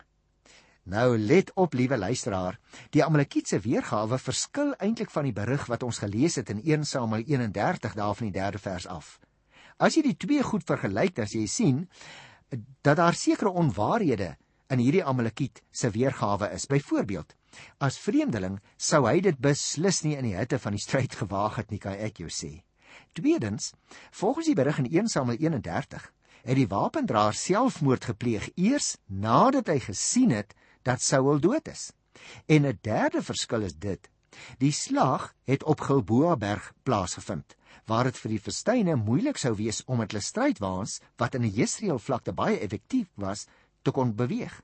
Nou 0.83 1.17
let 1.17 1.51
op, 1.53 1.73
liewe 1.73 1.97
luisteraar, 1.97 2.57
die 2.89 3.03
Amalekietse 3.05 3.59
weergawe 3.61 4.17
verskil 4.17 4.73
eintlik 4.81 5.11
van 5.13 5.27
die 5.27 5.33
berig 5.33 5.67
wat 5.69 5.83
ons 5.85 6.01
gelees 6.01 6.39
het 6.41 6.49
in 6.49 6.61
1 6.65 6.85
Samuel 6.89 7.21
31 7.27 7.93
daar 7.93 8.15
van 8.17 8.31
die 8.31 8.41
3de 8.41 8.61
vers 8.63 8.87
af. 8.89 9.19
As 9.77 9.95
jy 9.95 10.01
die 10.07 10.17
twee 10.17 10.41
goed 10.43 10.65
vergelyk, 10.65 11.13
dan 11.15 11.29
jy 11.29 11.45
sien 11.45 11.83
dat 12.81 12.97
daar 12.97 13.13
sekere 13.13 13.53
onwaarhede 13.53 14.35
in 14.73 14.81
hierdie 14.81 15.03
Amalekiet 15.05 15.61
se 15.71 15.91
weergawe 15.93 16.49
is. 16.55 16.65
Byvoorbeeld, 16.65 17.35
as 17.77 17.99
vreemdeling 18.01 18.57
sou 18.77 19.05
hy 19.05 19.19
dit 19.21 19.37
beslis 19.37 20.01
nie 20.01 20.15
in 20.17 20.31
die 20.31 20.35
hitte 20.37 20.59
van 20.59 20.73
die 20.73 20.81
stryd 20.81 21.15
gewaag 21.19 21.59
het 21.61 21.69
nie, 21.69 21.79
kan 21.79 21.93
ek 21.93 22.23
jou 22.23 22.29
sê. 22.31 22.63
Tweedens, 23.13 23.73
volgens 24.11 24.49
die 24.49 24.57
berig 24.57 24.81
in 24.81 24.89
1 24.89 25.13
Samuel 25.13 25.37
31, 25.37 26.09
het 26.41 26.57
die 26.57 26.67
wapendraer 26.67 27.37
selfmoord 27.37 28.09
gepleeg 28.09 28.49
eers 28.55 28.95
nadat 29.05 29.69
hy 29.69 29.77
gesien 29.83 30.33
het 30.33 30.55
dat 30.83 31.01
Saul 31.01 31.39
dood 31.39 31.67
is. 31.67 31.91
En 32.45 32.65
'n 32.65 32.79
derde 32.81 33.21
verskil 33.21 33.61
is 33.61 33.75
dit: 33.75 34.09
die 34.57 34.71
slag 34.71 35.33
het 35.43 35.63
op 35.63 35.81
Gilboa 35.81 36.35
berg 36.35 36.73
plaasgevind, 36.83 37.55
waar 37.85 38.03
dit 38.03 38.17
vir 38.17 38.29
die 38.29 38.39
Filistyne 38.39 38.95
moeilik 38.95 39.37
sou 39.37 39.55
wees 39.55 39.83
om 39.85 39.97
met 39.97 40.11
hulle 40.11 40.23
strydwaans 40.23 40.99
wat 41.17 41.35
in 41.35 41.41
die 41.41 41.55
Jesreel 41.59 41.99
vlakte 41.99 42.33
baie 42.33 42.59
effektief 42.59 43.07
was, 43.15 43.47
te 43.81 43.91
kon 43.91 44.15
beweeg. 44.15 44.61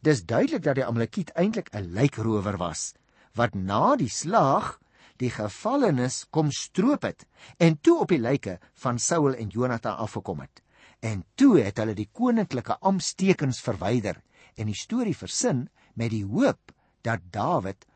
Dis 0.00 0.24
duidelik 0.24 0.62
dat 0.62 0.78
die 0.78 0.86
Amalekiet 0.86 1.30
eintlik 1.34 1.70
'n 1.74 1.92
lijkrower 1.94 2.56
was 2.56 2.94
wat 3.34 3.54
na 3.54 3.96
die 3.98 4.10
slag 4.10 4.78
die 5.18 5.30
gevallenes 5.30 6.24
kom 6.30 6.50
stroop 6.50 7.02
het 7.02 7.26
en 7.58 7.78
toe 7.80 7.98
op 8.00 8.08
die 8.08 8.18
lyke 8.18 8.58
van 8.82 8.98
Saul 8.98 9.34
en 9.34 9.48
Jonathan 9.48 9.96
afgekom 9.96 10.40
het. 10.40 10.62
En 11.00 11.24
toe 11.34 11.60
het 11.60 11.78
hulle 11.78 11.94
die 11.94 12.08
koninklike 12.12 12.78
amptstekens 12.80 13.60
verwyder 13.60 14.22
en 14.54 14.70
die 14.70 14.78
storie 14.78 15.16
versin 15.16 15.68
met 15.94 16.10
die 16.10 16.24
hoop 16.24 16.72
dat 17.02 17.20
Dawid 17.30 17.86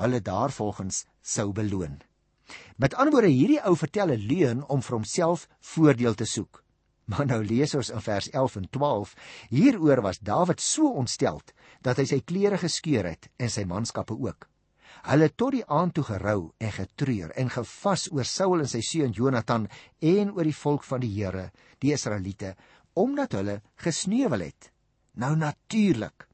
hulle 0.00 0.20
daarvolgens 0.20 1.04
sou 1.20 1.52
beloon. 1.52 2.00
Met 2.76 2.94
ander 2.94 3.14
woorde 3.14 3.30
hierdie 3.30 3.60
ou 3.62 3.76
vertel 3.76 4.10
'n 4.12 4.26
leuen 4.32 4.68
om 4.68 4.82
vir 4.82 4.96
homself 4.96 5.48
voordeel 5.60 6.14
te 6.14 6.24
soek. 6.24 6.64
Maar 7.10 7.26
nou 7.26 7.44
lees 7.44 7.74
ons 7.74 7.90
in 7.90 8.00
vers 8.00 8.30
11 8.30 8.56
en 8.56 8.68
12 8.70 9.14
hieroor 9.48 10.00
was 10.02 10.18
Dawid 10.18 10.60
so 10.60 10.92
ontsteld 10.92 11.52
dat 11.82 11.96
hy 11.96 12.04
sy 12.04 12.20
klere 12.20 12.58
geskeur 12.58 13.04
het 13.04 13.30
en 13.36 13.50
sy 13.50 13.64
manskappe 13.64 14.14
ook. 14.14 14.48
Hulle 15.02 15.30
tot 15.34 15.52
die 15.52 15.64
aand 15.66 15.94
toe 15.94 16.04
gerou 16.04 16.52
en 16.58 16.72
getreur 16.72 17.30
en 17.30 17.50
gevas 17.50 18.08
oor 18.12 18.24
Saul 18.24 18.60
en 18.60 18.68
sy 18.68 18.82
seun 18.84 19.12
Jonathan 19.16 19.68
en 20.00 20.32
oor 20.36 20.44
die 20.44 20.56
volk 20.62 20.84
van 20.84 21.00
die 21.00 21.12
Here, 21.14 21.50
die 21.80 21.92
Israeliete, 21.92 22.54
omdat 22.94 23.32
hulle 23.32 23.62
gesneuwel 23.76 24.40
het. 24.50 24.70
Nou 25.20 25.34
natuurlik. 25.36 26.24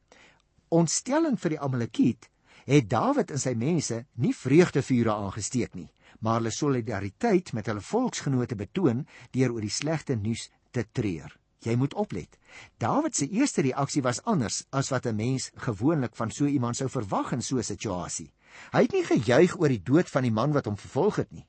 Ontstelling 0.69 1.35
vir 1.43 1.57
die 1.57 1.61
Amalekiet 1.61 2.29
het 2.67 2.87
Dawid 2.91 3.33
en 3.35 3.41
sy 3.43 3.53
mense 3.59 3.97
nie 4.23 4.33
vreugdevure 4.35 5.11
aangesteek 5.11 5.75
nie, 5.75 5.89
maar 6.23 6.39
hulle 6.39 6.53
solidariteit 6.55 7.53
met 7.57 7.67
hulle 7.71 7.83
volksgenote 7.83 8.59
betoon 8.59 9.05
deur 9.35 9.57
oor 9.57 9.67
die 9.67 9.75
slegte 9.75 10.15
nuus 10.15 10.49
te 10.71 10.87
treur. 10.95 11.35
Jy 11.67 11.75
moet 11.81 11.99
oplet. 11.99 12.39
Dawid 12.79 13.19
se 13.19 13.27
eerste 13.27 13.65
reaksie 13.67 14.05
was 14.07 14.23
anders 14.23 14.63
as 14.71 14.93
wat 14.95 15.07
'n 15.07 15.17
mens 15.17 15.51
gewoonlik 15.67 16.15
van 16.17 16.31
so 16.31 16.47
iemand 16.47 16.77
sou 16.77 16.89
verwag 16.89 17.33
in 17.33 17.43
so 17.43 17.59
'n 17.59 17.63
situasie. 17.63 18.33
Hy 18.73 18.83
het 18.83 18.93
nie 18.93 19.05
gejuig 19.05 19.59
oor 19.59 19.69
die 19.69 19.83
dood 19.83 20.11
van 20.11 20.23
die 20.23 20.33
man 20.33 20.53
wat 20.53 20.65
hom 20.67 20.77
vervolg 20.77 21.17
het 21.17 21.33
nie, 21.33 21.47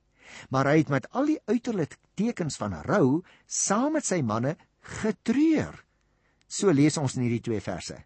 maar 0.50 0.66
hy 0.66 0.78
het 0.78 0.88
met 0.88 1.10
al 1.10 1.26
die 1.26 1.40
uiterlike 1.46 1.96
tekens 2.14 2.56
van 2.56 2.82
rou 2.82 3.22
saam 3.46 3.92
met 3.92 4.04
sy 4.04 4.22
manne 4.22 4.56
getreur. 4.80 5.87
So 6.48 6.72
lees 6.72 6.96
ons 6.96 7.14
in 7.16 7.26
hierdie 7.26 7.44
twee 7.44 7.60
verse. 7.60 7.96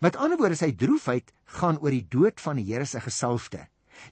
Met 0.00 0.16
ander 0.16 0.40
woorde, 0.40 0.56
sy 0.56 0.72
droefheid 0.72 1.30
gaan 1.58 1.78
oor 1.84 1.92
die 1.92 2.06
dood 2.08 2.40
van 2.40 2.56
die 2.56 2.66
Here 2.70 2.86
se 2.88 3.00
gesalfde, 3.04 3.66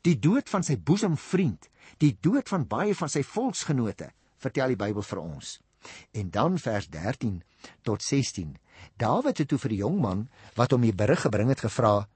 die 0.04 0.18
dood 0.20 0.50
van 0.52 0.62
sy 0.66 0.76
boesemvriend, 0.76 1.70
die 1.98 2.12
dood 2.20 2.48
van 2.52 2.68
baie 2.68 2.94
van 2.94 3.08
sy 3.08 3.24
volksgenote, 3.24 4.10
vertel 4.40 4.74
die 4.74 4.80
Bybel 4.80 5.04
vir 5.06 5.22
ons. 5.22 5.56
En 6.12 6.28
dan 6.30 6.58
vers 6.60 6.88
13 6.92 7.40
tot 7.82 8.04
16. 8.04 8.58
Dawid 9.00 9.40
het 9.40 9.48
toe 9.48 9.58
vir 9.58 9.72
die 9.72 9.80
jong 9.80 9.98
man 10.00 10.26
wat 10.56 10.74
hom 10.76 10.84
die 10.84 10.96
berig 10.96 11.24
gebring 11.24 11.48
het 11.48 11.64
gevra: 11.64 12.08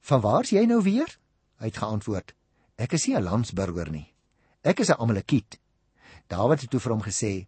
"Van 0.00 0.20
waar's 0.20 0.50
jy 0.50 0.66
nou 0.66 0.82
weer?" 0.82 1.18
Hy 1.58 1.70
het 1.70 1.78
geantwoord: 1.78 2.34
"Ek 2.76 2.92
is 2.92 3.06
nie 3.06 3.16
'n 3.16 3.22
landsburger 3.22 3.90
nie. 3.90 4.14
Ek 4.62 4.80
is 4.80 4.90
'n 4.90 4.98
Amalekiet." 4.98 5.60
Dawid 6.26 6.60
het 6.60 6.70
toe 6.70 6.80
vir 6.80 6.92
hom 6.92 7.02
gesê: 7.02 7.46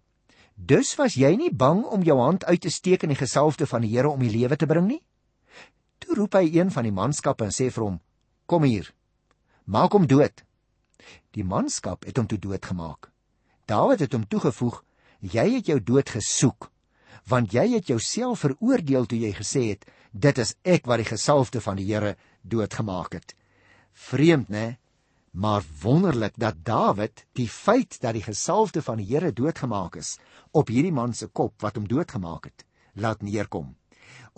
Dus 0.54 0.94
was 0.94 1.16
jy 1.18 1.34
nie 1.36 1.50
bang 1.50 1.82
om 1.84 2.02
jou 2.06 2.16
hand 2.20 2.44
uit 2.44 2.60
te 2.60 2.70
steek 2.70 3.02
in 3.02 3.10
die 3.10 3.18
gesalfde 3.18 3.66
van 3.66 3.82
die 3.82 3.90
Here 3.90 4.08
om 4.08 4.22
die 4.22 4.30
lewe 4.30 4.56
te 4.56 4.66
bring 4.70 4.86
nie? 4.86 5.02
Toe 5.98 6.14
roep 6.14 6.36
hy 6.38 6.46
een 6.54 6.70
van 6.70 6.86
die 6.86 6.94
manskappe 6.94 7.44
en 7.44 7.54
sê 7.54 7.70
vir 7.70 7.84
hom: 7.84 8.00
"Kom 8.46 8.62
hier. 8.62 8.94
Maak 9.64 9.92
hom 9.92 10.06
dood." 10.06 10.44
Die 11.32 11.44
manskap 11.44 12.04
het 12.04 12.16
hom 12.16 12.26
toe 12.26 12.38
doodgemaak. 12.38 13.10
Dawid 13.66 14.00
het 14.00 14.12
hom 14.12 14.26
toegevoeg: 14.26 14.84
"Jy 15.20 15.54
het 15.56 15.66
jou 15.66 15.80
dood 15.80 16.08
gesoek, 16.08 16.70
want 17.26 17.52
jy 17.52 17.74
het 17.74 17.86
jouself 17.88 18.40
veroordeel 18.40 19.06
toe 19.06 19.18
jy 19.18 19.32
gesê 19.32 19.68
het: 19.70 19.84
Dit 20.12 20.38
is 20.38 20.54
ek 20.62 20.86
wat 20.86 20.98
die 20.98 21.10
gesalfde 21.10 21.60
van 21.60 21.76
die 21.76 21.92
Here 21.92 22.16
doodgemaak 22.42 23.12
het." 23.12 23.34
Vreemd, 23.92 24.48
né? 24.48 24.76
Maar 25.34 25.64
wonderlik 25.82 26.36
dat 26.38 26.54
Dawid 26.62 27.26
die 27.32 27.48
feit 27.48 28.00
dat 28.00 28.14
die 28.14 28.22
gesalfde 28.22 28.82
van 28.82 29.00
die 29.02 29.06
Here 29.08 29.32
doodgemaak 29.32 29.96
is 29.98 30.18
op 30.50 30.68
hierdie 30.70 30.94
man 30.94 31.14
se 31.14 31.26
kop 31.26 31.58
wat 31.64 31.74
hom 31.74 31.88
doodgemaak 31.90 32.46
het, 32.46 32.62
laat 32.94 33.22
neerkom. 33.26 33.72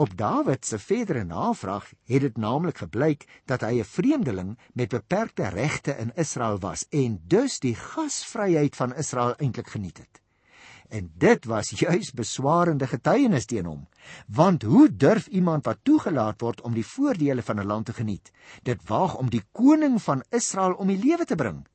Op 0.01 0.17
Dawid 0.17 0.65
se 0.65 0.79
verdere 0.81 1.25
navraag 1.25 1.91
het 2.09 2.25
dit 2.25 2.37
naamlik 2.41 2.81
gebleik 2.81 3.29
dat 3.45 3.61
hy 3.61 3.81
'n 3.81 3.85
vreemdeling 3.85 4.59
met 4.73 4.89
beperkte 4.89 5.49
regte 5.49 5.93
in 5.97 6.13
Israel 6.17 6.59
was 6.59 6.89
en 6.89 7.21
dus 7.27 7.59
die 7.61 7.75
gasvryheid 7.75 8.77
van 8.77 8.95
Israel 8.95 9.37
eintlik 9.37 9.69
geniet 9.69 9.99
het. 9.99 10.26
En 10.89 11.11
dit 11.19 11.45
was 11.45 11.71
juis 11.71 12.13
beswarende 12.13 12.87
getuienis 12.87 13.47
teen 13.47 13.67
hom. 13.67 13.87
Want 14.27 14.63
hoe 14.63 14.89
durf 14.97 15.27
iemand 15.27 15.65
wat 15.65 15.79
toegelaat 15.83 16.41
word 16.41 16.61
om 16.61 16.75
die 16.75 16.87
voordele 16.87 17.43
van 17.43 17.61
'n 17.61 17.67
land 17.67 17.87
te 17.87 17.93
geniet, 17.93 18.31
dit 18.63 18.89
waag 18.89 19.17
om 19.17 19.31
die 19.31 19.43
koning 19.53 20.03
van 20.03 20.23
Israel 20.31 20.75
om 20.75 20.87
die 20.87 20.99
lewe 20.99 21.25
te 21.25 21.35
bring? 21.35 21.67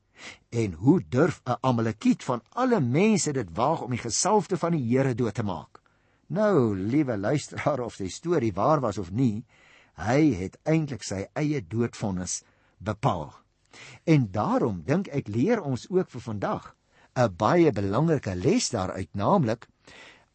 En 0.48 0.72
hoe 0.72 1.02
durf 1.08 1.40
'n 1.44 1.56
Amalekiet 1.60 2.24
van 2.24 2.42
alle 2.48 2.80
mense 2.80 3.32
dit 3.32 3.48
waag 3.52 3.80
om 3.80 3.90
die 3.90 3.98
gesalfde 3.98 4.56
van 4.56 4.72
die 4.72 4.96
Here 4.96 5.14
dood 5.14 5.34
te 5.34 5.42
maak? 5.42 5.82
Nou, 6.26 6.76
liewe 6.76 7.18
luisteraar 7.18 7.80
of 7.80 7.96
die 7.96 8.10
storie 8.10 8.52
waar 8.52 8.80
was 8.80 8.98
of 8.98 9.10
nie, 9.10 9.44
hy 9.94 10.32
het 10.34 10.58
eintlik 10.62 11.02
sy 11.02 11.26
eie 11.32 11.66
doodvonnis 11.66 12.42
bepaal. 12.78 13.34
En 14.04 14.30
daarom 14.30 14.82
dink 14.84 15.08
ek 15.08 15.28
leer 15.28 15.60
ons 15.60 15.90
ook 15.90 16.10
vir 16.10 16.20
vandag 16.20 16.76
'n 17.14 17.34
baie 17.36 17.72
belangrike 17.72 18.34
les 18.34 18.70
daaruit, 18.70 19.10
naamlik 19.14 19.68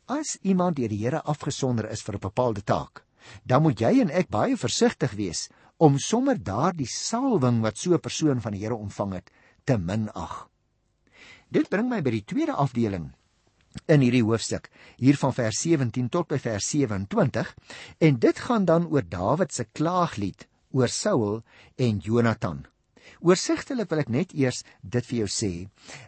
as 0.06 0.38
iemand 0.42 0.78
deur 0.78 0.90
die 0.90 1.04
Here 1.04 1.22
afgesonder 1.24 1.90
is 1.90 2.02
vir 2.02 2.16
'n 2.16 2.26
bepaalde 2.30 2.64
taak, 2.64 3.04
dan 3.44 3.64
moet 3.64 3.80
jy 3.80 4.02
en 4.02 4.10
ek 4.10 4.30
baie 4.30 4.58
versigtig 4.58 5.12
wees 5.12 5.50
om 5.78 5.98
sommer 5.98 6.38
daardie 6.38 6.90
salwing 6.90 7.62
wat 7.62 7.78
so 7.78 7.94
'n 7.94 8.00
persoon 8.00 8.42
van 8.42 8.52
die 8.54 8.62
Here 8.62 8.76
ontvang 8.76 9.14
het, 9.14 9.32
te 9.66 9.78
minag. 9.78 10.50
Dit 11.52 11.70
bring 11.70 11.90
my 11.90 12.02
by 12.02 12.12
die 12.12 12.26
tweede 12.26 12.54
afdeling 12.54 13.14
in 13.86 14.02
hierdie 14.02 14.24
hoofstuk, 14.24 14.70
hier 14.98 15.18
van 15.18 15.34
vers 15.34 15.60
17 15.62 16.10
tot 16.10 16.28
by 16.28 16.38
vers 16.38 16.70
27, 16.70 17.56
en 18.00 18.20
dit 18.20 18.40
gaan 18.40 18.66
dan 18.66 18.88
oor 18.88 19.04
Dawid 19.04 19.54
se 19.54 19.66
klaaglied 19.66 20.48
oor 20.72 20.88
Saul 20.88 21.44
en 21.76 22.00
Jonathan. 22.00 22.66
Oorsigtelik 23.20 23.90
wil 23.90 24.04
ek 24.04 24.12
net 24.14 24.34
eers 24.34 24.64
dit 24.82 25.06
vir 25.10 25.18
jou 25.24 25.30
sê. 25.32 25.52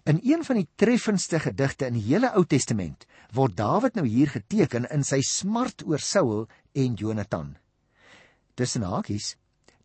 In 0.05 0.19
een 0.23 0.43
van 0.45 0.59
die 0.61 0.67
treffendste 0.75 1.39
gedigte 1.39 1.87
in 1.87 1.97
die 1.99 2.05
hele 2.09 2.33
Ou 2.35 2.45
Testament 2.45 3.07
word 3.33 3.57
Dawid 3.57 3.95
nou 3.95 4.05
hier 4.07 4.29
geteken 4.33 4.87
in 4.93 5.03
sy 5.03 5.21
smart 5.25 5.85
oor 5.85 6.01
Saul 6.01 6.47
en 6.73 6.95
Jonathan. 6.95 7.55
Tussen 8.55 8.83
hakies, 8.83 9.35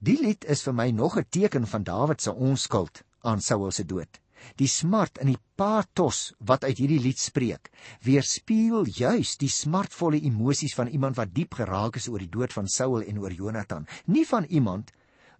die 0.00 0.18
lied 0.20 0.44
is 0.50 0.64
vir 0.66 0.74
my 0.74 0.90
nog 0.90 1.16
'n 1.18 1.26
teken 1.30 1.66
van 1.66 1.84
Dawid 1.84 2.20
se 2.20 2.32
onskuld 2.32 3.02
aan 3.22 3.40
Saul 3.40 3.70
se 3.70 3.84
dood. 3.84 4.20
Die 4.60 4.68
smart 4.68 5.18
in 5.22 5.30
die 5.32 5.40
pathos 5.56 6.34
wat 6.38 6.64
uit 6.64 6.78
hierdie 6.78 7.00
lied 7.00 7.18
spreek, 7.18 7.70
weerspieël 8.04 8.84
juis 8.86 9.36
die 9.40 9.48
smartvolle 9.48 10.20
emosies 10.20 10.74
van 10.74 10.88
iemand 10.88 11.16
wat 11.16 11.32
diep 11.34 11.54
geraak 11.54 11.96
is 11.96 12.08
oor 12.08 12.18
die 12.18 12.28
dood 12.28 12.52
van 12.52 12.68
Saul 12.68 13.02
en 13.02 13.18
oor 13.18 13.32
Jonathan, 13.32 13.86
nie 14.06 14.26
van 14.26 14.44
iemand 14.44 14.92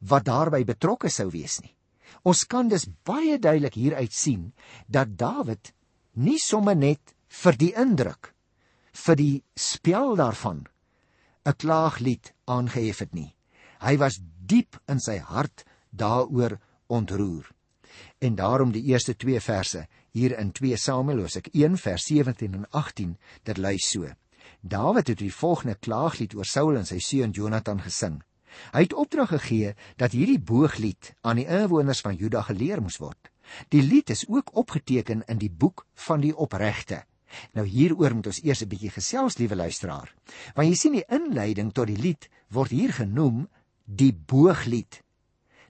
wat 0.09 0.27
daarbey 0.29 0.65
betrokke 0.65 1.11
sou 1.11 1.31
wees 1.33 1.61
nie. 1.63 1.75
Ons 2.25 2.45
kan 2.49 2.69
dus 2.69 2.87
baie 3.05 3.39
duidelik 3.39 3.75
hieruit 3.75 4.13
sien 4.13 4.53
dat 4.87 5.17
Dawid 5.19 5.73
nie 6.15 6.39
sommer 6.39 6.77
net 6.77 7.15
vir 7.43 7.59
die 7.59 7.73
indruk 7.75 8.35
vir 9.05 9.17
die 9.19 9.43
spel 9.57 10.15
daarvan 10.17 10.67
'n 11.45 11.57
klaaglied 11.59 12.33
aangehef 12.47 12.99
het 12.99 13.15
nie. 13.15 13.35
Hy 13.81 13.97
was 13.99 14.21
diep 14.47 14.79
in 14.89 15.01
sy 15.01 15.19
hart 15.19 15.65
daaroor 15.91 16.59
ontroer. 16.87 17.51
En 18.19 18.35
daarom 18.35 18.73
die 18.73 18.83
eerste 18.83 19.15
2 19.17 19.41
verse 19.41 19.87
hier 20.11 20.39
in 20.39 20.53
2 20.53 20.77
Samuel, 20.77 21.27
ek 21.27 21.49
1 21.53 21.77
vers 21.77 22.05
17 22.05 22.55
en 22.55 22.67
18, 22.71 23.17
dit 23.43 23.59
lui 23.59 23.79
so. 23.79 24.09
Dawid 24.61 25.09
het 25.09 25.19
die 25.19 25.33
volgende 25.33 25.75
klaaglied 25.75 26.35
oor 26.35 26.45
Saul 26.45 26.77
en 26.77 26.87
sy 26.87 26.99
seun 26.99 27.31
Jonathan 27.31 27.81
gesing. 27.81 28.23
Hy 28.73 28.85
het 28.87 28.95
opdrag 28.95 29.29
gegee 29.29 29.75
dat 29.97 30.13
hierdie 30.13 30.41
booglied 30.41 31.15
aan 31.23 31.37
die 31.37 31.47
inwoners 31.47 32.01
van 32.01 32.17
Juda 32.17 32.43
geleer 32.43 32.83
moes 32.83 32.99
word. 33.03 33.31
Die 33.69 33.83
lied 33.83 34.11
is 34.11 34.25
ook 34.29 34.55
opgeteken 34.57 35.25
in 35.27 35.39
die 35.39 35.51
boek 35.51 35.87
van 36.07 36.21
die 36.21 36.37
opregte. 36.37 37.05
Nou 37.53 37.67
hieroor 37.67 38.15
moet 38.15 38.31
ons 38.31 38.43
eers 38.43 38.63
'n 38.63 38.69
bietjie 38.69 38.91
gesels, 38.91 39.39
liewe 39.39 39.57
luisteraar. 39.57 40.15
Want 40.55 40.69
jy 40.69 40.75
sien 40.75 40.93
die 40.93 41.09
inleiding 41.09 41.73
tot 41.73 41.87
die 41.87 41.97
lied 41.97 42.29
word 42.49 42.71
hier 42.71 42.93
genoem 42.93 43.49
die 43.85 44.13
booglied. 44.13 45.03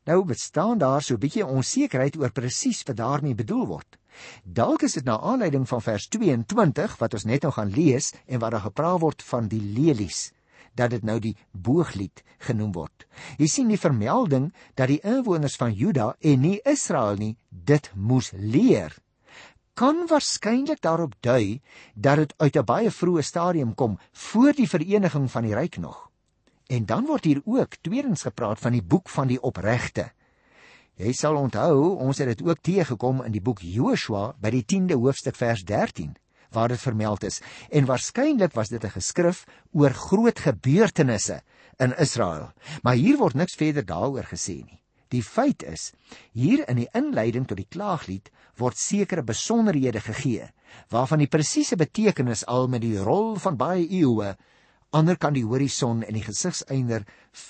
Nou 0.04 0.24
bestaan 0.24 0.78
daar 0.78 1.02
so 1.02 1.14
'n 1.14 1.20
bietjie 1.20 1.46
onsekerheid 1.46 2.16
oor 2.16 2.32
presies 2.32 2.82
wat 2.82 2.96
daarmee 2.96 3.34
bedoel 3.34 3.66
word. 3.66 3.98
Dalk 4.44 4.82
is 4.82 4.92
dit 4.92 5.04
na 5.04 5.18
aanleiding 5.18 5.68
van 5.68 5.82
vers 5.82 6.08
22 6.08 6.96
wat 6.98 7.14
ons 7.14 7.24
net 7.24 7.42
nou 7.42 7.52
gaan 7.52 7.70
lees 7.70 8.12
en 8.26 8.38
waar 8.38 8.50
daar 8.50 8.60
gepraat 8.60 9.00
word 9.00 9.22
van 9.22 9.48
die 9.48 9.60
lelies 9.60 10.32
dat 10.74 10.90
dit 10.90 11.02
nou 11.02 11.18
die 11.20 11.36
booglied 11.52 12.22
genoem 12.38 12.72
word. 12.72 13.06
Jy 13.38 13.46
sien 13.46 13.68
die 13.68 13.80
vermelding 13.80 14.52
dat 14.74 14.88
die 14.88 15.00
inwoners 15.00 15.56
van 15.56 15.72
Juda 15.72 16.14
en 16.20 16.40
nie 16.40 16.60
Israel 16.64 17.16
nie 17.16 17.36
dit 17.48 17.90
moes 17.94 18.32
leer 18.32 18.94
kan 19.74 20.06
waarskynlik 20.06 20.80
daarop 20.80 21.14
dui 21.20 21.60
dat 21.94 22.16
dit 22.16 22.34
uit 22.36 22.56
'n 22.56 22.64
baie 22.64 22.90
vroeë 22.90 23.22
stadium 23.22 23.74
kom 23.74 23.98
voor 24.12 24.52
die 24.52 24.68
vereniging 24.68 25.30
van 25.30 25.42
die 25.42 25.54
ryk 25.54 25.76
nog. 25.76 26.10
En 26.66 26.86
dan 26.86 27.06
word 27.06 27.24
hier 27.24 27.42
ook 27.44 27.76
tweedens 27.80 28.22
gepraat 28.22 28.58
van 28.58 28.72
die 28.72 28.82
boek 28.82 29.08
van 29.08 29.26
die 29.26 29.42
opregte. 29.42 30.12
Jy 30.94 31.12
sal 31.12 31.36
onthou, 31.36 31.96
ons 31.98 32.18
het 32.18 32.26
dit 32.26 32.42
ook 32.42 32.58
teëgekom 32.60 33.24
in 33.24 33.32
die 33.32 33.42
boek 33.42 33.58
Joshua 33.60 34.34
by 34.38 34.50
die 34.50 34.64
10de 34.64 34.94
hoofstuk 34.94 35.36
vers 35.36 35.64
13 35.64 36.14
waar 36.54 36.72
dit 36.72 36.80
vermeld 36.80 37.24
is 37.26 37.40
en 37.70 37.88
waarskynlik 37.90 38.54
was 38.54 38.70
dit 38.72 38.84
'n 38.84 38.96
geskrif 38.96 39.44
oor 39.72 39.90
groot 39.90 40.38
gebeurtenisse 40.38 41.42
in 41.78 41.96
Israel. 41.98 42.52
Maar 42.82 42.94
hier 42.94 43.18
word 43.18 43.34
niks 43.34 43.54
verder 43.54 43.84
daaroor 43.84 44.24
gesê 44.24 44.64
nie. 44.64 44.80
Die 45.08 45.22
feit 45.22 45.62
is, 45.62 45.92
hier 46.32 46.68
in 46.68 46.76
die 46.76 46.88
inleiding 46.94 47.46
tot 47.46 47.56
die 47.56 47.68
klaaglied 47.70 48.30
word 48.56 48.78
sekere 48.78 49.22
besonderhede 49.22 50.00
gegee 50.00 50.50
waarvan 50.90 51.18
die 51.22 51.30
presiese 51.30 51.76
betekenis 51.76 52.46
al 52.50 52.66
met 52.68 52.82
die 52.82 52.98
rol 52.98 53.36
van 53.38 53.56
baie 53.56 53.86
eeue 53.86 54.34
ander 54.94 55.18
kan 55.18 55.34
die 55.34 55.44
horison 55.46 56.02
en 56.06 56.14
die 56.14 56.24
gesigseinder 56.24 57.04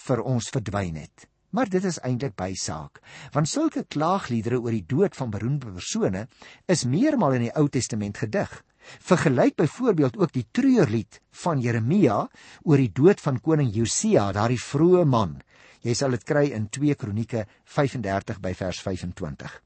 vir 0.06 0.22
ons 0.24 0.50
verdwyn 0.52 0.96
het. 0.96 1.28
Maar 1.54 1.70
dit 1.70 1.84
is 1.86 2.00
eintlik 2.02 2.34
bysaak, 2.36 2.98
want 3.32 3.48
sulke 3.48 3.84
klaagliedere 3.86 4.58
oor 4.58 4.74
die 4.74 4.86
dood 4.90 5.14
van 5.14 5.30
beroemde 5.30 5.70
persone 5.76 6.24
is 6.66 6.86
meermaal 6.88 7.36
in 7.36 7.46
die 7.46 7.54
Ou 7.54 7.68
Testament 7.70 8.18
gedig. 8.18 8.50
Vergelyk 9.00 9.56
byvoorbeeld 9.56 10.18
ook 10.18 10.32
die 10.32 10.46
treurlied 10.50 11.20
van 11.44 11.60
Jeremia 11.60 12.28
oor 12.62 12.80
die 12.80 12.92
dood 12.92 13.20
van 13.20 13.40
koning 13.40 13.72
Josia, 13.74 14.30
daardie 14.32 14.60
vroeë 14.60 15.04
man. 15.04 15.38
Jy 15.84 15.94
sal 15.94 16.16
dit 16.16 16.24
kry 16.24 16.46
in 16.56 16.68
2 16.72 16.94
Kronieke 16.96 17.44
35 17.64 18.40
by 18.40 18.54
vers 18.56 18.80
25. 18.80 19.60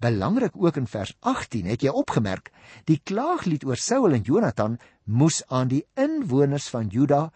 Belangrik 0.00 0.54
ook 0.56 0.76
in 0.76 0.86
vers 0.86 1.12
18 1.20 1.66
het 1.66 1.82
jy 1.82 1.92
opgemerk, 1.92 2.52
die 2.86 3.00
klaaglied 3.04 3.66
oor 3.68 3.76
Saul 3.76 4.14
en 4.16 4.24
Jonathan 4.24 4.78
moes 5.04 5.42
aan 5.48 5.68
die 5.72 5.84
inwoners 5.98 6.68
van 6.72 6.88
Juda 6.88 7.28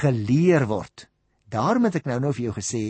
geleer 0.00 0.66
word. 0.70 1.08
Daarom 1.50 1.86
het 1.86 2.00
ek 2.00 2.08
nou 2.10 2.18
nou 2.20 2.32
vir 2.34 2.48
jou 2.48 2.56
gesê, 2.56 2.84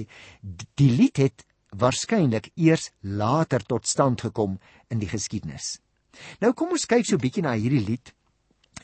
die 0.81 0.93
lied 0.93 1.21
het 1.21 1.45
waarskynlik 1.77 2.51
eers 2.55 2.91
later 3.01 3.65
tot 3.65 3.87
stand 3.87 4.23
gekom 4.25 4.57
in 4.89 5.03
die 5.03 5.11
geskiedenis. 5.11 5.77
Nou 6.41 6.53
kom 6.53 6.71
ons 6.71 6.87
kyk 6.87 7.05
so 7.07 7.17
'n 7.17 7.21
bietjie 7.21 7.43
na 7.43 7.55
hierdie 7.55 7.85
lied. 7.85 8.15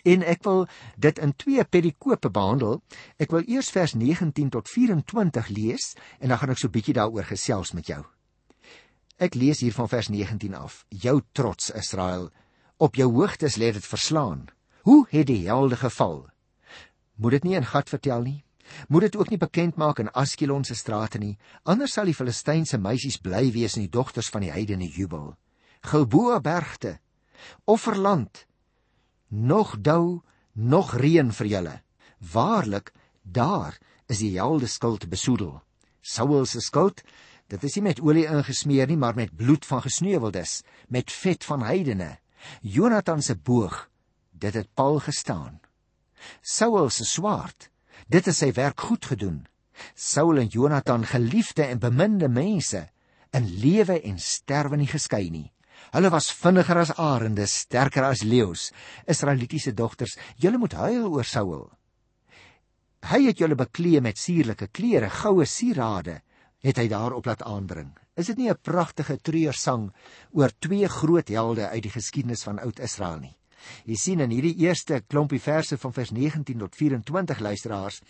En 0.04 0.22
ek 0.22 0.42
wil 0.42 0.66
dit 0.98 1.18
in 1.18 1.36
twee 1.36 1.64
perikope 1.64 2.30
behandel. 2.30 2.82
Ek 3.18 3.30
wil 3.30 3.42
eers 3.46 3.70
vers 3.70 3.94
19 3.94 4.50
tot 4.50 4.68
24 4.68 5.48
lees 5.48 5.94
en 6.18 6.28
dan 6.28 6.38
gaan 6.38 6.50
ek 6.50 6.58
so 6.58 6.66
'n 6.66 6.76
bietjie 6.76 6.94
daaroor 6.94 7.24
gesels 7.24 7.72
met 7.72 7.86
jou. 7.86 8.04
Ek 9.18 9.34
lees 9.34 9.60
hier 9.60 9.72
van 9.72 9.88
vers 9.88 10.08
19 10.08 10.54
af. 10.54 10.84
Jou 10.88 11.20
trots 11.32 11.70
Israel, 11.70 12.30
op 12.76 12.94
jou 12.94 13.12
hoogtes 13.12 13.56
lê 13.56 13.72
dit 13.72 13.86
verslaan. 13.86 14.48
Hoe 14.82 15.06
het 15.10 15.26
die 15.26 15.46
helde 15.46 15.76
geval? 15.76 16.26
Moet 17.14 17.30
dit 17.30 17.44
nie 17.44 17.54
in 17.54 17.64
gat 17.64 17.88
vertel 17.88 18.22
nie? 18.22 18.44
Moet 18.88 19.00
dit 19.00 19.16
ook 19.16 19.30
nie 19.30 19.38
bekend 19.38 19.76
maak 19.76 19.98
in 19.98 20.10
Askelon 20.10 20.64
se 20.64 20.74
strate 20.74 21.18
nie, 21.18 21.36
anders 21.62 21.92
sal 21.92 22.08
die 22.08 22.16
Filistynse 22.16 22.78
meisies 22.78 23.20
bly 23.22 23.50
wees 23.52 23.76
en 23.76 23.86
die 23.86 23.92
dogters 23.92 24.30
van 24.32 24.46
die 24.46 24.50
heidene 24.50 24.88
jubel. 24.88 25.36
Gilboa 25.82 26.40
bergte, 26.40 26.98
offerland 27.64 28.46
nog 29.28 29.76
dou 29.80 30.22
nog 30.52 30.94
reën 30.94 31.32
vir 31.32 31.46
julle. 31.46 31.76
Waarlik 32.32 32.92
daar 33.22 33.78
is 34.06 34.20
die 34.20 34.36
helde 34.36 34.66
skuld 34.66 35.08
besoedel. 35.08 35.62
Saul 36.00 36.46
se 36.46 36.60
skuld 36.60 37.02
dit 37.52 37.64
is 37.64 37.74
nie 37.76 37.84
met 37.88 38.00
olie 38.00 38.26
ingesmeer 38.28 38.88
nie 38.88 38.96
maar 38.96 39.16
met 39.16 39.36
bloed 39.36 39.66
van 39.66 39.82
gesneuweldes 39.84 40.62
met 40.88 41.12
vet 41.12 41.44
van 41.44 41.62
heidene. 41.62 42.18
Jonathan 42.60 43.22
se 43.22 43.36
boog 43.36 43.88
dit 44.30 44.54
het 44.54 44.68
Paul 44.74 44.98
gestaan. 44.98 45.60
Saul 46.40 46.90
se 46.90 47.04
swaard 47.04 47.70
dit 48.08 48.24
het 48.24 48.36
sy 48.36 48.52
werk 48.52 48.80
goed 48.80 49.04
gedoen. 49.06 49.46
Saul 49.94 50.38
en 50.38 50.46
Jonathan 50.46 51.04
geliefde 51.06 51.64
en 51.64 51.78
beminde 51.78 52.28
mense 52.28 52.88
in 53.32 53.48
lewe 53.48 54.00
en 54.00 54.18
sterwe 54.18 54.76
nie 54.76 54.90
geskei 54.90 55.30
nie 55.30 55.51
Hulle 55.92 56.08
was 56.08 56.30
vinniger 56.32 56.78
as 56.80 56.94
arende, 56.96 57.44
sterker 57.46 58.06
as 58.08 58.22
leeu's. 58.24 58.70
Israelitiese 59.04 59.74
dogters, 59.76 60.16
julle 60.40 60.56
moet 60.58 60.72
huil 60.80 61.04
oor 61.10 61.26
Saul. 61.28 61.66
Hy 63.10 63.18
het 63.26 63.42
julle 63.42 63.58
beklee 63.58 64.00
met 64.00 64.16
suurlike 64.16 64.70
klere, 64.72 65.10
goue 65.12 65.44
sierade, 65.44 66.22
het 66.64 66.78
hy 66.78 66.86
daarop 66.88 67.26
laat 67.28 67.44
aandring. 67.44 67.90
Is 68.16 68.30
dit 68.30 68.38
nie 68.38 68.48
'n 68.50 68.62
pragtige 68.62 69.18
treursang 69.18 69.92
oor 70.32 70.50
twee 70.60 70.88
groot 70.88 71.28
helde 71.28 71.68
uit 71.68 71.82
die 71.82 71.96
geskiedenis 71.98 72.44
van 72.44 72.58
Oud-Israel 72.58 73.18
nie? 73.20 73.36
Jy 73.84 73.96
sien 73.96 74.20
in 74.20 74.30
hierdie 74.30 74.56
eerste 74.64 75.02
klompie 75.06 75.40
verse 75.40 75.76
van 75.78 75.92
vers 75.92 76.10
19 76.10 76.58
tot 76.58 76.74
24 76.74 77.38
luisteraars, 77.38 78.00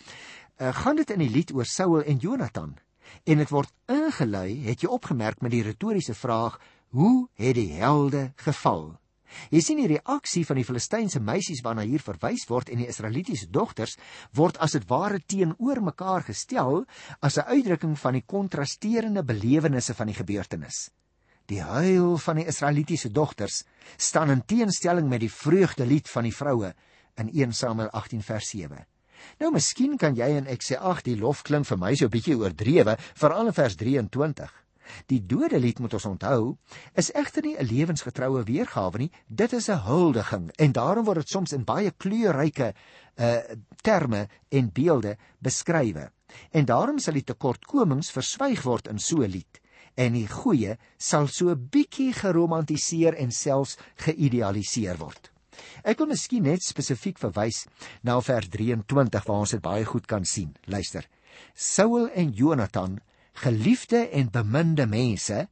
uh, 0.59 0.73
gaan 0.73 0.95
dit 0.95 1.09
in 1.09 1.19
die 1.19 1.29
lied 1.29 1.51
oor 1.53 1.65
Saul 1.65 2.03
en 2.03 2.17
Jonathan. 2.17 2.77
En 3.25 3.37
dit 3.37 3.49
word 3.49 3.71
ingelei, 3.87 4.63
het 4.65 4.81
jy 4.81 4.89
opgemerk 4.89 5.41
met 5.41 5.51
die 5.51 5.63
retoriese 5.63 6.13
vraag 6.13 6.59
Hoe 6.93 7.27
het 7.33 7.55
die 7.57 7.71
helde 7.73 8.27
geval? 8.37 8.91
Jy 9.49 9.61
sien 9.65 9.79
die 9.81 9.87
reaksie 9.95 10.43
van 10.45 10.59
die 10.59 10.65
Filistynse 10.67 11.17
meisies 11.25 11.63
waarna 11.65 11.81
hier 11.89 12.03
verwys 12.05 12.43
word 12.45 12.69
en 12.69 12.83
die 12.83 12.89
Israelitiese 12.91 13.47
dogters 13.49 13.95
word 14.37 14.59
as 14.61 14.75
dit 14.77 14.85
ware 14.91 15.17
teenoor 15.17 15.81
mekaar 15.81 16.21
gestel 16.27 16.83
as 17.19 17.39
'n 17.39 17.49
uitdrukking 17.49 17.97
van 17.97 18.13
die 18.13 18.21
kontrasterende 18.21 19.23
belewennisse 19.23 19.97
van 19.97 20.07
die 20.07 20.19
gebeurtenis. 20.21 20.91
Die 21.49 21.61
huil 21.61 22.17
van 22.17 22.35
die 22.35 22.45
Israelitiese 22.45 23.09
dogters 23.09 23.63
staan 23.97 24.29
in 24.29 24.45
teenstelling 24.45 25.09
met 25.09 25.19
die 25.19 25.33
vreugdelied 25.33 26.09
van 26.09 26.23
die 26.23 26.35
vroue 26.35 26.75
in 27.17 27.29
1 27.33 27.53
Samuel 27.53 27.89
18 27.89 28.21
vers 28.21 28.49
7. 28.49 28.85
Nou 29.39 29.51
miskien 29.51 29.97
kan 29.97 30.15
jy 30.15 30.29
en 30.37 30.45
ek 30.47 30.61
sê 30.61 30.77
ag 30.77 31.01
die 31.01 31.17
lof 31.17 31.41
klink 31.41 31.65
vir 31.65 31.77
my 31.77 31.95
so 31.95 32.05
'n 32.05 32.11
bietjie 32.11 32.37
oordrewe 32.37 32.97
veral 33.15 33.47
in 33.47 33.53
vers 33.53 33.75
23. 33.75 34.62
Die 35.07 35.21
dodelied 35.25 35.79
moet 35.79 35.93
ons 35.93 36.05
onthou, 36.05 36.57
is 36.95 37.11
egter 37.11 37.43
nie 37.43 37.55
'n 37.57 37.65
lewensgetroue 37.65 38.43
weergawe 38.43 38.97
nie, 38.97 39.11
dit 39.27 39.53
is 39.53 39.69
'n 39.69 39.85
huldiging 39.85 40.51
en 40.57 40.71
daarom 40.71 41.05
word 41.05 41.17
dit 41.17 41.29
soms 41.29 41.53
in 41.53 41.63
baie 41.63 41.91
kleurryke 41.91 42.73
uh 43.17 43.41
terme 43.81 44.27
en 44.49 44.71
beelde 44.71 45.17
beskryf. 45.39 46.09
En 46.51 46.65
daarom 46.65 46.99
sal 46.99 47.13
die 47.13 47.23
tekortkomings 47.23 48.11
verswyg 48.11 48.63
word 48.63 48.87
in 48.87 48.99
so 48.99 49.21
'n 49.21 49.29
lied 49.29 49.59
en 49.95 50.13
die 50.13 50.27
goeie 50.27 50.77
sal 50.97 51.27
so 51.27 51.55
bietjie 51.55 52.13
geromantiseer 52.13 53.13
en 53.13 53.31
selfs 53.31 53.77
geïdealiseer 54.05 54.97
word. 54.97 55.29
Ek 55.83 55.99
wil 56.01 56.09
miskien 56.13 56.47
net 56.47 56.63
spesifiek 56.65 57.19
verwys 57.21 57.65
na 58.01 58.19
vers 58.21 58.49
23 58.49 59.27
waar 59.27 59.43
ons 59.45 59.53
dit 59.53 59.61
baie 59.61 59.85
goed 59.85 60.07
kan 60.09 60.25
sien. 60.25 60.55
Luister. 60.65 61.05
Saul 61.53 62.09
en 62.09 62.33
Jonathan 62.33 62.99
geliefde 63.33 64.07
en 64.09 64.31
beminde 64.31 64.85
mense 64.87 65.47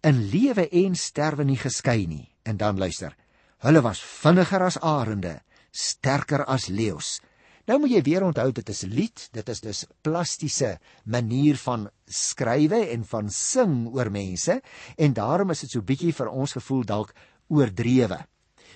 in 0.00 0.20
lewe 0.30 0.68
en 0.68 0.96
sterwe 0.96 1.44
nie 1.44 1.58
geskei 1.58 2.06
nie. 2.06 2.28
En 2.42 2.56
dan 2.56 2.78
luister. 2.78 3.16
Hulle 3.64 3.80
was 3.80 4.02
vinniger 4.02 4.62
as 4.62 4.78
arende, 4.80 5.40
sterker 5.72 6.44
as 6.44 6.68
leeu's. 6.68 7.20
Nou 7.64 7.78
moet 7.80 7.94
jy 7.94 8.02
weer 8.04 8.24
onthou 8.26 8.50
dit 8.52 8.68
is 8.68 8.82
lied, 8.84 9.22
dit 9.32 9.48
is 9.48 9.62
dus 9.64 9.84
plastiese 10.04 10.74
manier 11.08 11.56
van 11.62 11.88
skrywe 12.04 12.82
en 12.92 13.06
van 13.08 13.30
sing 13.32 13.86
oor 13.94 14.10
mense 14.12 14.58
en 15.00 15.16
daarom 15.16 15.54
is 15.54 15.64
dit 15.64 15.72
so 15.72 15.80
bietjie 15.80 16.12
vir 16.12 16.28
ons 16.28 16.52
gevoel 16.58 16.84
dalk 16.84 17.14
oordrewe. 17.48 18.20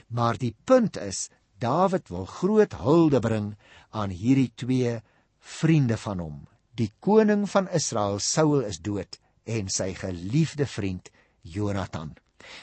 Maar 0.08 0.40
die 0.40 0.54
punt 0.64 0.96
is 0.96 1.28
Dawid 1.58 2.08
wil 2.08 2.24
groot 2.24 2.72
hulde 2.78 3.20
bring 3.20 3.48
aan 3.90 4.12
hierdie 4.14 4.52
twee 4.54 4.94
vriende 5.42 5.96
van 5.98 6.20
hom, 6.22 6.36
Die 6.78 6.92
koning 7.02 7.48
van 7.50 7.66
Israel, 7.74 8.20
Saul, 8.22 8.62
is 8.62 8.78
dood 8.78 9.18
en 9.48 9.70
sy 9.72 9.94
geliefde 9.98 10.66
vriend 10.68 11.08
Jonathan. 11.42 12.12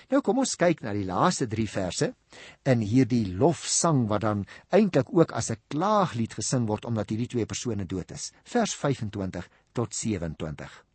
Nou 0.10 0.22
kom 0.24 0.40
ons 0.40 0.54
kyk 0.60 0.84
na 0.86 0.94
die 0.96 1.04
laaste 1.08 1.48
3 1.52 1.66
verse 1.68 2.08
in 2.72 2.84
hierdie 2.86 3.26
lofsang 3.42 4.06
wat 4.12 4.24
dan 4.24 4.46
eintlik 4.78 5.12
ook 5.12 5.34
as 5.36 5.52
'n 5.52 5.60
klaaglied 5.68 6.34
gesing 6.40 6.68
word 6.68 6.86
omdat 6.86 7.10
hierdie 7.10 7.28
twee 7.28 7.46
persone 7.46 7.86
dood 7.86 8.12
is. 8.12 8.32
Vers 8.44 8.76
25 8.76 9.50
tot 9.74 9.94
27. 9.94 10.86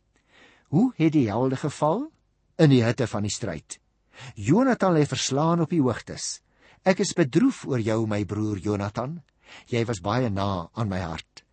Hoe 0.73 0.93
het 0.95 1.13
die 1.13 1.27
helde 1.29 1.55
geval 1.55 2.09
in 2.57 2.69
die 2.69 2.83
hitte 2.83 3.07
van 3.07 3.21
die 3.21 3.35
stryd? 3.37 3.79
Jonathan 4.35 4.93
lê 4.93 5.05
verslaan 5.05 5.61
op 5.61 5.69
die 5.69 5.81
hoogtes. 5.81 6.41
Ek 6.83 6.99
is 6.99 7.13
bedroef 7.13 7.65
oor 7.67 7.79
jou 7.79 8.07
my 8.07 8.25
broer 8.25 8.57
Jonathan. 8.57 9.21
Jy 9.67 9.85
was 9.85 10.01
baie 10.01 10.29
na 10.29 10.69
aan 10.73 10.89
my 10.89 10.99
hart. 10.99 11.43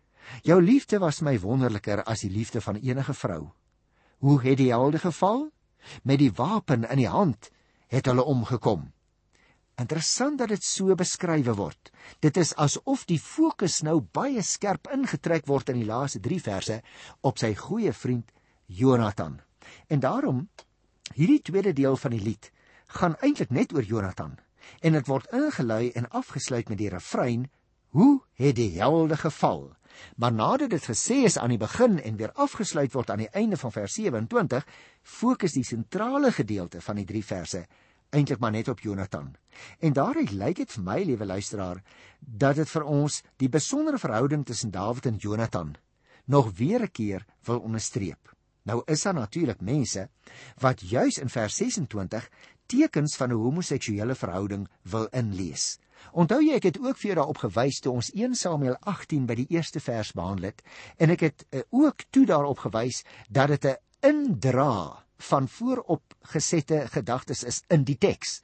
Jou 0.43 0.61
liefde 0.61 0.99
was 0.99 1.21
my 1.21 1.35
wonderliker 1.39 2.03
as 2.03 2.23
die 2.25 2.31
liefde 2.31 2.61
van 2.61 2.75
enige 2.75 3.13
vrou. 3.13 3.49
Hoe 4.19 4.41
het 4.43 4.57
die 4.57 4.69
helde 4.71 4.99
geval? 4.99 5.49
Met 6.03 6.19
die 6.19 6.31
wapen 6.35 6.83
in 6.89 7.01
die 7.01 7.09
hand 7.09 7.51
het 7.87 8.05
hulle 8.05 8.23
omgekom. 8.23 8.91
Interessant 9.79 10.37
dat 10.39 10.51
dit 10.51 10.63
so 10.63 10.95
beskrywe 10.95 11.55
word. 11.55 11.91
Dit 12.19 12.37
is 12.37 12.51
asof 12.55 13.05
die 13.07 13.19
fokus 13.19 13.79
nou 13.81 14.01
baie 14.01 14.43
skerp 14.43 14.89
ingetrek 14.91 15.47
word 15.47 15.71
in 15.71 15.79
die 15.79 15.87
laaste 15.87 16.19
3 16.19 16.39
verse 16.43 16.81
op 17.21 17.39
sy 17.39 17.53
goeie 17.55 17.93
vriend 17.93 18.33
Jonathan. 18.65 19.39
En 19.87 20.03
daarom 20.03 20.47
hierdie 21.15 21.41
tweede 21.41 21.73
deel 21.73 21.95
van 21.97 22.11
die 22.11 22.23
lied 22.23 22.51
gaan 22.99 23.15
eintlik 23.23 23.49
net 23.55 23.73
oor 23.73 23.87
Jonathan 23.87 24.35
en 24.83 24.93
dit 24.93 25.07
word 25.07 25.31
ingelei 25.33 25.89
en 25.95 26.09
afgesluit 26.09 26.69
met 26.69 26.77
die 26.77 26.91
refrein 26.91 27.47
Hoe 27.89 28.21
het 28.33 28.55
die 28.55 28.77
helde 28.77 29.17
geval? 29.17 29.71
Maar 30.15 30.33
nadat 30.33 30.69
dit 30.69 30.85
gesê 30.85 31.23
is 31.25 31.37
aan 31.37 31.49
die 31.49 31.57
begin 31.57 31.99
en 32.01 32.17
weer 32.17 32.31
afgesluit 32.33 32.93
word 32.93 33.09
aan 33.09 33.17
die 33.17 33.31
einde 33.31 33.57
van 33.57 33.71
vers 33.71 33.93
27, 33.93 34.65
fokus 35.03 35.53
die 35.53 35.63
sentrale 35.63 36.31
gedeelte 36.31 36.81
van 36.81 36.95
die 36.95 37.05
3 37.05 37.23
verse 37.25 37.67
eintlik 38.09 38.39
maar 38.39 38.51
net 38.51 38.67
op 38.67 38.79
Jonathan. 38.79 39.35
En 39.79 39.93
daaruit 39.93 40.31
lyk 40.31 40.63
dit 40.63 40.71
vir 40.71 40.83
my, 40.83 40.97
liewe 41.05 41.25
luisteraar, 41.25 41.81
dat 42.19 42.57
dit 42.57 42.69
vir 42.69 42.85
ons 42.89 43.21
die 43.41 43.49
besondere 43.49 43.99
verhouding 44.01 44.45
tussen 44.45 44.71
Dawid 44.73 45.05
en 45.05 45.21
Jonathan 45.21 45.75
nog 46.25 46.51
weer 46.57 46.81
'n 46.81 46.91
keer 46.91 47.25
wil 47.43 47.59
onderstreep. 47.59 48.35
Nou 48.63 48.81
is 48.85 49.01
daar 49.01 49.13
natuurlik 49.13 49.61
mense 49.61 50.09
wat 50.57 50.81
juis 50.81 51.17
in 51.17 51.29
vers 51.29 51.55
26 51.55 52.29
tekens 52.65 53.15
van 53.15 53.29
'n 53.29 53.41
homoseksuele 53.41 54.15
verhouding 54.15 54.67
wil 54.81 55.07
inlees. 55.11 55.79
Onthou 56.11 56.39
jy 56.41 56.55
ek 56.57 56.63
het 56.63 56.79
ook 56.79 56.97
vir 56.97 57.11
jou 57.11 57.17
daarop 57.19 57.37
gewys 57.37 57.79
toe 57.79 57.93
ons 57.93 58.11
1 58.13 58.35
Samuel 58.35 58.77
18 58.89 59.25
by 59.29 59.35
die 59.35 59.47
eerste 59.49 59.79
vers 59.79 60.11
behandel 60.17 60.51
het 60.51 60.63
en 60.97 61.09
ek 61.09 61.25
het 61.27 61.45
uh, 61.49 61.61
ook 61.69 62.07
toe 62.09 62.25
daarop 62.25 62.59
gewys 62.65 63.03
dat 63.29 63.47
dit 63.47 63.65
'n 63.65 63.77
indra 64.01 65.05
van 65.19 65.47
vooropgesette 65.47 66.87
gedagtes 66.87 67.43
is 67.43 67.63
in 67.67 67.83
die 67.83 67.97
teks. 67.97 68.41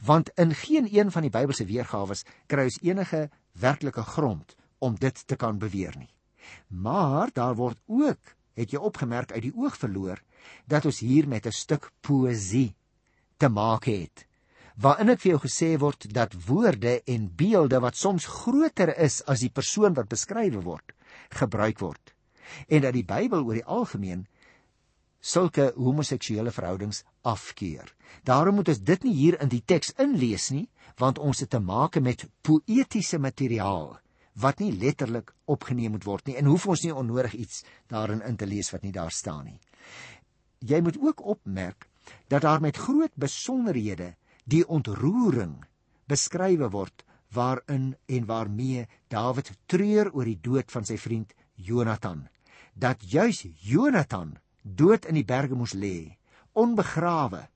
Want 0.00 0.30
in 0.34 0.54
geen 0.54 0.88
een 0.90 1.10
van 1.10 1.22
die 1.22 1.30
Bybelse 1.30 1.64
weergawe 1.64 2.16
kry 2.46 2.64
ons 2.64 2.80
enige 2.82 3.30
werklike 3.52 4.02
grond 4.02 4.56
om 4.78 4.96
dit 4.98 5.26
te 5.26 5.36
kan 5.36 5.58
beweer 5.58 5.94
nie. 5.98 6.10
Maar 6.68 7.30
daar 7.32 7.54
word 7.54 7.78
ook, 7.86 8.34
het 8.54 8.70
jy 8.70 8.78
opgemerk 8.78 9.32
uit 9.32 9.42
die 9.42 9.56
oog 9.56 9.76
verloor, 9.76 10.22
dat 10.66 10.84
ons 10.84 11.00
hier 11.00 11.28
met 11.28 11.46
'n 11.46 11.52
stuk 11.52 11.90
poësie 12.00 12.74
te 13.36 13.48
maak 13.48 13.84
het 13.84 14.26
waarin 14.74 15.12
dit 15.12 15.22
vir 15.22 15.30
jou 15.34 15.40
gesê 15.44 15.70
word 15.78 16.06
dat 16.14 16.34
woorde 16.46 17.00
en 17.06 17.28
beelde 17.36 17.80
wat 17.80 17.96
soms 17.96 18.26
groter 18.26 18.90
is 18.98 19.22
as 19.30 19.44
die 19.44 19.52
persoon 19.52 19.94
wat 19.94 20.10
beskryf 20.10 20.56
word, 20.64 20.94
gebruik 21.30 21.78
word. 21.78 22.14
En 22.68 22.82
dat 22.82 22.94
die 22.94 23.06
Bybel 23.06 23.44
oor 23.44 23.60
die 23.60 23.64
algemeen 23.64 24.26
sulke 25.24 25.70
homoseksuele 25.76 26.52
verhoudings 26.52 27.04
afkeer. 27.22 27.88
Daarom 28.24 28.58
moet 28.60 28.68
ons 28.74 28.82
dit 28.84 29.04
nie 29.06 29.14
hier 29.14 29.38
in 29.40 29.48
die 29.48 29.62
teks 29.64 29.94
inlees 29.98 30.50
nie, 30.52 30.66
want 31.00 31.18
ons 31.18 31.40
het 31.40 31.50
te 31.54 31.60
make 31.60 32.00
met 32.00 32.26
poëtiese 32.44 33.18
materiaal 33.18 33.94
wat 34.42 34.58
nie 34.58 34.72
letterlik 34.74 35.30
opgeneem 35.46 35.94
moet 35.94 36.04
word 36.04 36.26
nie 36.26 36.36
en 36.40 36.48
hoef 36.50 36.66
ons 36.66 36.82
nie 36.82 36.94
onnodig 36.94 37.36
iets 37.38 37.62
daarin 37.90 38.22
in 38.26 38.36
te 38.36 38.48
lees 38.50 38.72
wat 38.74 38.82
nie 38.82 38.92
daar 38.92 39.14
staan 39.14 39.44
nie. 39.46 39.58
Jy 40.58 40.80
moet 40.82 40.98
ook 40.98 41.22
opmerk 41.22 41.86
dat 42.28 42.42
daar 42.42 42.60
met 42.60 42.76
groot 42.76 43.14
besonderhede 43.14 44.14
die 44.44 44.64
ontroering 44.66 45.56
beskrywe 46.10 46.68
word 46.70 47.04
waarin 47.34 47.94
en 48.06 48.26
waarmee 48.26 48.86
Dawid 49.08 49.50
treur 49.66 50.12
oor 50.12 50.28
die 50.28 50.40
dood 50.40 50.70
van 50.70 50.84
sy 50.84 50.96
vriend 51.00 51.32
Jonathan. 51.54 52.28
Dat 52.74 53.02
juis 53.02 53.44
Jonathan 53.62 54.36
dood 54.62 55.06
in 55.06 55.18
die 55.18 55.26
berge 55.26 55.54
moes 55.54 55.74
lê 55.74 56.16
onbegrawe 56.52 57.48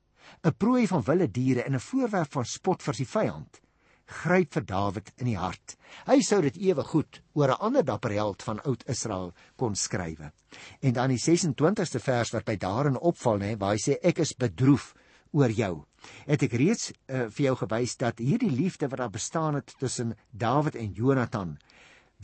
'n 0.45 0.55
prooi 0.59 0.87
van 0.87 1.03
wilde 1.03 1.31
diere 1.31 1.63
en 1.63 1.75
'n 1.75 1.87
voorwerp 1.91 2.33
van 2.33 2.45
spot 2.45 2.83
vir 2.83 2.95
sy 2.95 3.05
vyand 3.05 3.61
gryp 4.09 4.55
vir 4.57 4.65
Dawid 4.65 5.13
in 5.19 5.27
die 5.27 5.37
hart. 5.37 5.77
Hy 6.07 6.21
sou 6.25 6.41
dit 6.43 6.57
ewe 6.57 6.85
goed 6.85 7.21
oor 7.35 7.51
'n 7.51 7.61
ander 7.61 7.85
dapper 7.85 8.13
held 8.13 8.43
van 8.43 8.61
oud 8.65 8.85
Israel 8.89 9.33
kon 9.57 9.75
skrywe. 9.75 10.33
En 10.81 10.93
dan 10.93 11.09
die 11.09 11.19
26ste 11.21 12.01
vers 12.01 12.33
wat 12.33 12.45
by 12.45 12.57
daarin 12.57 12.97
opval 12.97 13.39
nê 13.39 13.57
waar 13.59 13.77
hy 13.77 13.79
sê 13.79 13.99
ek 14.03 14.19
is 14.19 14.33
bedroef 14.33 14.95
oor 15.33 15.51
jou. 15.51 15.85
Het 16.27 16.43
ek 16.43 16.53
reeds 16.53 16.91
uh, 16.91 17.27
vir 17.29 17.45
jou 17.49 17.57
gewys 17.65 17.97
dat 17.97 18.19
hierdie 18.23 18.53
liefde 18.53 18.89
wat 18.89 18.99
daar 18.99 19.11
bestaan 19.11 19.55
het 19.55 19.75
tussen 19.79 20.17
Dawid 20.31 20.77
en 20.77 20.93
Jonathan 20.93 21.59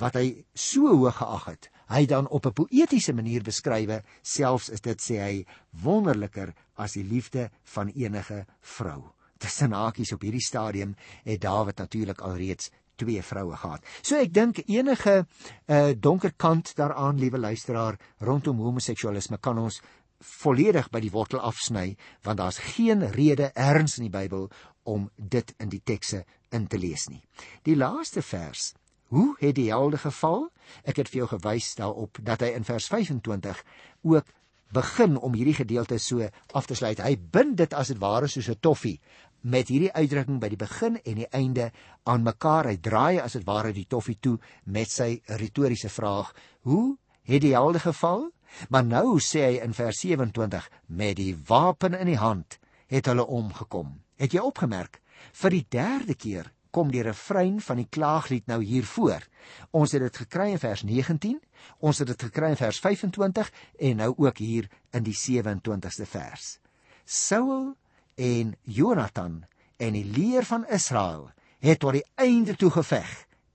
wat 0.00 0.16
hy 0.18 0.44
so 0.58 0.90
hoog 0.90 1.14
geag 1.20 1.44
het, 1.46 1.68
hy 1.86 2.06
dan 2.10 2.26
op 2.28 2.46
'n 2.46 2.52
poëtiese 2.52 3.12
manier 3.14 3.42
beskrywe, 3.42 4.02
selfs 4.22 4.68
is 4.68 4.80
dit 4.80 5.00
sê 5.00 5.18
hy 5.22 5.46
wonderliker 5.70 6.54
as 6.74 6.92
die 6.92 7.04
liefde 7.04 7.50
van 7.64 7.88
enige 7.88 8.46
vrou. 8.60 9.12
Tussen 9.38 9.72
hakies 9.72 10.12
op 10.12 10.22
hierdie 10.22 10.42
stadium 10.42 10.96
het 11.24 11.40
Dawid 11.40 11.78
natuurlik 11.78 12.20
alreeds 12.20 12.70
twee 12.96 13.22
vroue 13.22 13.56
gehad. 13.56 13.82
So 14.02 14.16
ek 14.16 14.32
dink 14.32 14.58
enige 14.66 15.26
uh, 15.66 15.92
donker 15.98 16.32
kant 16.36 16.74
daaraan, 16.76 17.18
liewe 17.18 17.38
luisteraar, 17.38 17.98
rondom 18.18 18.58
homoseksualisme 18.58 19.38
kan 19.38 19.58
ons 19.58 19.80
volledig 20.24 20.88
by 20.90 21.00
die 21.04 21.12
wortel 21.12 21.42
afsny 21.44 21.96
want 22.22 22.40
daar's 22.40 22.58
geen 22.74 23.04
rede 23.12 23.50
erns 23.54 23.98
in 23.98 24.08
die 24.08 24.14
Bybel 24.14 24.48
om 24.82 25.10
dit 25.16 25.54
in 25.58 25.68
die 25.72 25.82
tekste 25.84 26.24
in 26.54 26.66
te 26.66 26.78
lees 26.78 27.08
nie. 27.08 27.22
Die 27.62 27.76
laaste 27.76 28.22
vers, 28.22 28.72
hoe 29.12 29.34
het 29.40 29.56
die 29.58 29.70
helde 29.70 29.98
geval? 29.98 30.48
Ek 30.84 31.00
het 31.00 31.10
vir 31.10 31.24
jou 31.24 31.28
gewys 31.34 31.74
daarop 31.78 32.18
dat 32.22 32.44
hy 32.44 32.54
in 32.56 32.66
vers 32.66 32.88
25 32.92 33.62
ook 34.02 34.32
begin 34.74 35.16
om 35.16 35.34
hierdie 35.36 35.54
gedeelte 35.54 35.98
so 35.98 36.26
af 36.52 36.66
te 36.66 36.74
sluit. 36.74 37.02
Hy 37.02 37.16
bind 37.16 37.56
dit 37.60 37.74
as 37.74 37.92
dit 37.92 38.00
ware 38.02 38.28
soos 38.28 38.48
'n 38.50 38.60
toffie 38.60 39.00
met 39.44 39.68
hierdie 39.68 39.92
uitdrukking 39.92 40.40
by 40.40 40.48
die 40.48 40.60
begin 40.60 40.96
en 41.04 41.14
die 41.20 41.28
einde 41.30 41.70
aan 42.04 42.22
mekaar. 42.22 42.66
Hy 42.66 42.76
draai 42.76 43.20
as 43.20 43.32
dit 43.32 43.44
ware 43.44 43.72
die 43.72 43.86
toffie 43.86 44.16
toe 44.20 44.38
met 44.64 44.90
sy 44.90 45.20
retoriese 45.26 45.88
vraag: 45.88 46.32
Hoe 46.62 46.96
het 47.22 47.40
die 47.40 47.52
helde 47.52 47.78
geval? 47.78 48.30
Maar 48.68 48.84
nou 48.84 49.20
sê 49.20 49.44
hy 49.48 49.60
in 49.64 49.74
vers 49.74 50.00
27 50.00 50.68
met 50.86 51.16
die 51.16 51.34
wapen 51.46 51.94
in 51.98 52.10
die 52.12 52.20
hand 52.20 52.58
het 52.92 53.06
hulle 53.10 53.26
omgekom. 53.26 54.00
Het 54.20 54.36
jy 54.36 54.42
opgemerk? 54.44 55.00
Vir 55.32 55.50
die 55.50 55.66
derde 55.70 56.14
keer 56.14 56.50
kom 56.74 56.90
die 56.90 57.04
refrein 57.06 57.60
van 57.62 57.78
die 57.78 57.88
klaaglied 57.90 58.48
nou 58.50 58.58
hier 58.64 58.86
voor. 58.86 59.22
Ons 59.70 59.94
het 59.94 60.02
dit 60.02 60.16
gekry 60.24 60.50
in 60.54 60.62
vers 60.62 60.82
19, 60.82 61.38
ons 61.78 62.02
het 62.02 62.10
dit 62.10 62.26
gekry 62.26 62.50
in 62.54 62.58
vers 62.58 62.80
25 62.82 63.50
en 63.88 64.02
nou 64.02 64.10
ook 64.26 64.42
hier 64.42 64.68
in 64.90 65.06
die 65.06 65.14
27ste 65.14 66.08
vers. 66.10 66.58
Saul 67.04 67.74
en 68.18 68.54
Jonathan 68.62 69.44
en 69.78 69.94
die 69.94 70.06
leer 70.06 70.46
van 70.48 70.66
Israel 70.66 71.30
het 71.64 71.80
tot 71.82 71.96
die 71.98 72.06
einde 72.20 72.56
toe 72.58 72.70
geveg 72.74 73.12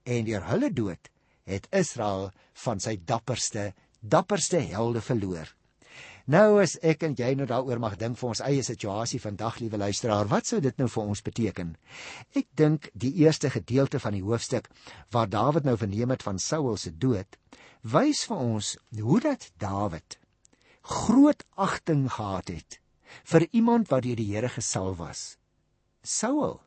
en 0.08 0.24
deur 0.26 0.46
hulle 0.48 0.72
dood 0.72 1.12
het 1.50 1.68
Israel 1.74 2.30
van 2.64 2.80
sy 2.82 2.96
dapperste 3.04 3.70
dapperste 4.00 4.60
helde 4.72 5.00
verloor. 5.00 5.48
Nou 6.30 6.60
as 6.62 6.76
ek 6.86 7.02
en 7.02 7.16
jy 7.18 7.32
nou 7.34 7.46
daaroor 7.48 7.80
mag 7.82 7.96
dink 7.98 8.18
vir 8.20 8.28
ons 8.28 8.42
eie 8.44 8.62
situasie 8.62 9.18
vandag, 9.20 9.58
liewe 9.58 9.80
luisteraar, 9.80 10.28
wat 10.30 10.46
sou 10.46 10.60
dit 10.60 10.76
nou 10.78 10.86
vir 10.88 11.02
ons 11.02 11.22
beteken? 11.26 11.74
Ek 12.36 12.46
dink 12.54 12.90
die 12.94 13.12
eerste 13.24 13.50
gedeelte 13.50 13.98
van 13.98 14.14
die 14.14 14.22
hoofstuk 14.22 14.68
waar 15.10 15.28
Dawid 15.28 15.66
nou 15.66 15.76
verneem 15.80 16.12
het 16.14 16.22
van 16.22 16.38
Saul 16.38 16.76
se 16.76 16.92
dood, 16.92 17.38
wys 17.82 18.26
vir 18.28 18.36
ons 18.36 18.76
hoe 19.00 19.20
dat 19.24 19.50
Dawid 19.58 20.20
groot 20.82 21.44
agting 21.56 22.08
gehad 22.10 22.48
het 22.48 22.78
vir 23.26 23.46
iemand 23.50 23.90
wat 23.90 24.04
deur 24.06 24.16
die 24.16 24.30
Here 24.30 24.48
gesalf 24.48 24.98
was. 24.98 25.22
Saul 26.02 26.60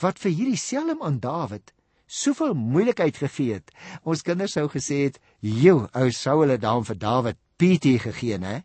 wat 0.00 0.18
vir 0.18 0.32
hierdie 0.32 0.60
selfs 0.60 1.02
aan 1.04 1.20
Dawid 1.20 1.74
soveel 2.14 2.54
moeilikheid 2.54 3.18
gegee 3.18 3.58
het. 3.58 3.72
Ons 4.06 4.22
kinders 4.26 4.54
sou 4.54 4.68
gesê 4.70 5.04
het, 5.08 5.18
"Jo, 5.40 5.88
ou 5.92 6.10
sou 6.10 6.40
hulle 6.40 6.58
dan 6.58 6.84
vir 6.84 6.98
Dawid 6.98 7.38
PT 7.56 7.98
gegee, 8.00 8.38
hè?" 8.38 8.62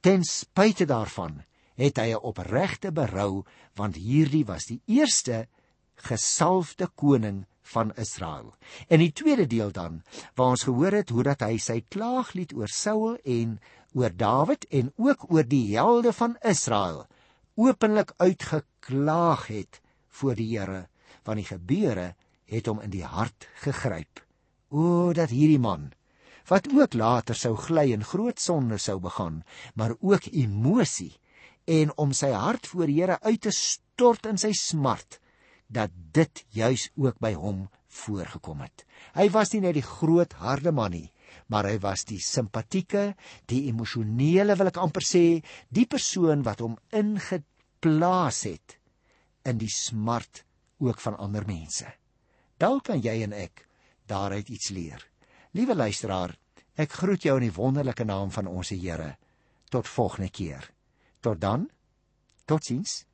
Ten 0.00 0.22
spyte 0.22 0.86
daarvan 0.86 1.42
het 1.76 1.96
hy 1.96 2.12
'n 2.12 2.22
opregte 2.22 2.92
berou 2.92 3.44
want 3.74 3.96
hierdie 3.96 4.44
was 4.44 4.66
die 4.66 4.80
eerste 4.86 5.48
gesalfde 5.96 6.88
koning 6.94 7.46
van 7.62 7.92
Israel. 7.96 8.54
En 8.88 8.98
die 8.98 9.12
tweede 9.12 9.46
deel 9.46 9.72
dan, 9.72 10.02
waar 10.34 10.46
ons 10.46 10.62
gehoor 10.62 10.92
het 10.92 11.08
hoe 11.08 11.22
dat 11.22 11.40
hy 11.40 11.58
sy 11.58 11.80
klaaglied 11.88 12.52
oor 12.54 12.68
Saul 12.68 13.16
en 13.24 13.60
oor 13.92 14.10
Dawid 14.16 14.66
en 14.70 14.92
ook 14.96 15.32
oor 15.32 15.44
die 15.48 15.76
helde 15.76 16.12
van 16.12 16.36
Israel 16.42 17.06
openlik 17.54 18.12
uitgeklaag 18.16 19.46
het 19.46 19.80
voor 20.08 20.34
die 20.34 20.58
Here, 20.58 20.86
want 21.22 21.38
die 21.38 21.46
gebeure 21.46 22.14
het 22.50 22.66
hom 22.70 22.80
in 22.84 22.92
die 22.92 23.04
hart 23.04 23.48
gegryp. 23.64 24.22
O 24.70 25.12
dat 25.16 25.32
hierdie 25.34 25.60
man 25.60 25.92
wat 26.48 26.68
ook 26.68 26.92
later 26.92 27.36
sou 27.36 27.54
gly 27.56 27.86
en 27.94 28.04
groot 28.04 28.40
sonde 28.40 28.76
sou 28.78 28.98
begaan, 29.00 29.42
maar 29.74 29.94
ook 30.00 30.26
emosie 30.28 31.14
en 31.64 31.92
om 31.96 32.12
sy 32.12 32.28
hart 32.36 32.66
voor 32.68 32.90
Here 32.92 33.16
uit 33.22 33.40
te 33.46 33.52
stort 33.54 34.26
in 34.28 34.36
sy 34.40 34.52
smart 34.52 35.20
dat 35.72 35.92
dit 36.12 36.44
juis 36.52 36.90
ook 37.00 37.16
by 37.24 37.32
hom 37.32 37.64
voorgekom 37.88 38.60
het. 38.60 38.84
Hy 39.16 39.30
was 39.32 39.54
nie 39.54 39.62
net 39.64 39.78
die 39.78 39.86
groot 39.86 40.36
harde 40.42 40.72
man 40.74 40.92
nie, 40.92 41.08
maar 41.48 41.64
hy 41.68 41.78
was 41.80 42.04
die 42.04 42.20
simpatieke, 42.20 43.14
die 43.48 43.64
emosionele 43.70 44.56
wil 44.58 44.70
ek 44.70 44.80
amper 44.82 45.06
sê, 45.06 45.40
die 45.72 45.86
persoon 45.88 46.44
wat 46.44 46.60
hom 46.60 46.76
ingeplaas 46.92 48.44
het 48.50 48.78
in 49.48 49.60
die 49.60 49.72
smart 49.72 50.44
ook 50.84 51.00
van 51.00 51.16
ander 51.16 51.46
mense. 51.48 51.88
Dalk 52.58 52.84
kan 52.90 53.00
jy 53.02 53.22
en 53.26 53.32
ek 53.32 53.66
daaruit 54.06 54.48
iets 54.48 54.70
leer. 54.70 55.02
Liewe 55.54 55.74
luisteraar, 55.74 56.34
ek 56.74 56.92
groet 57.00 57.22
jou 57.26 57.36
in 57.38 57.48
die 57.48 57.56
wonderlike 57.56 58.04
naam 58.04 58.30
van 58.34 58.46
ons 58.50 58.70
Here. 58.74 59.16
Tot 59.70 59.88
volgende 59.88 60.30
keer. 60.30 60.70
Tot 61.20 61.40
dan. 61.40 61.68
Totsiens. 62.44 63.04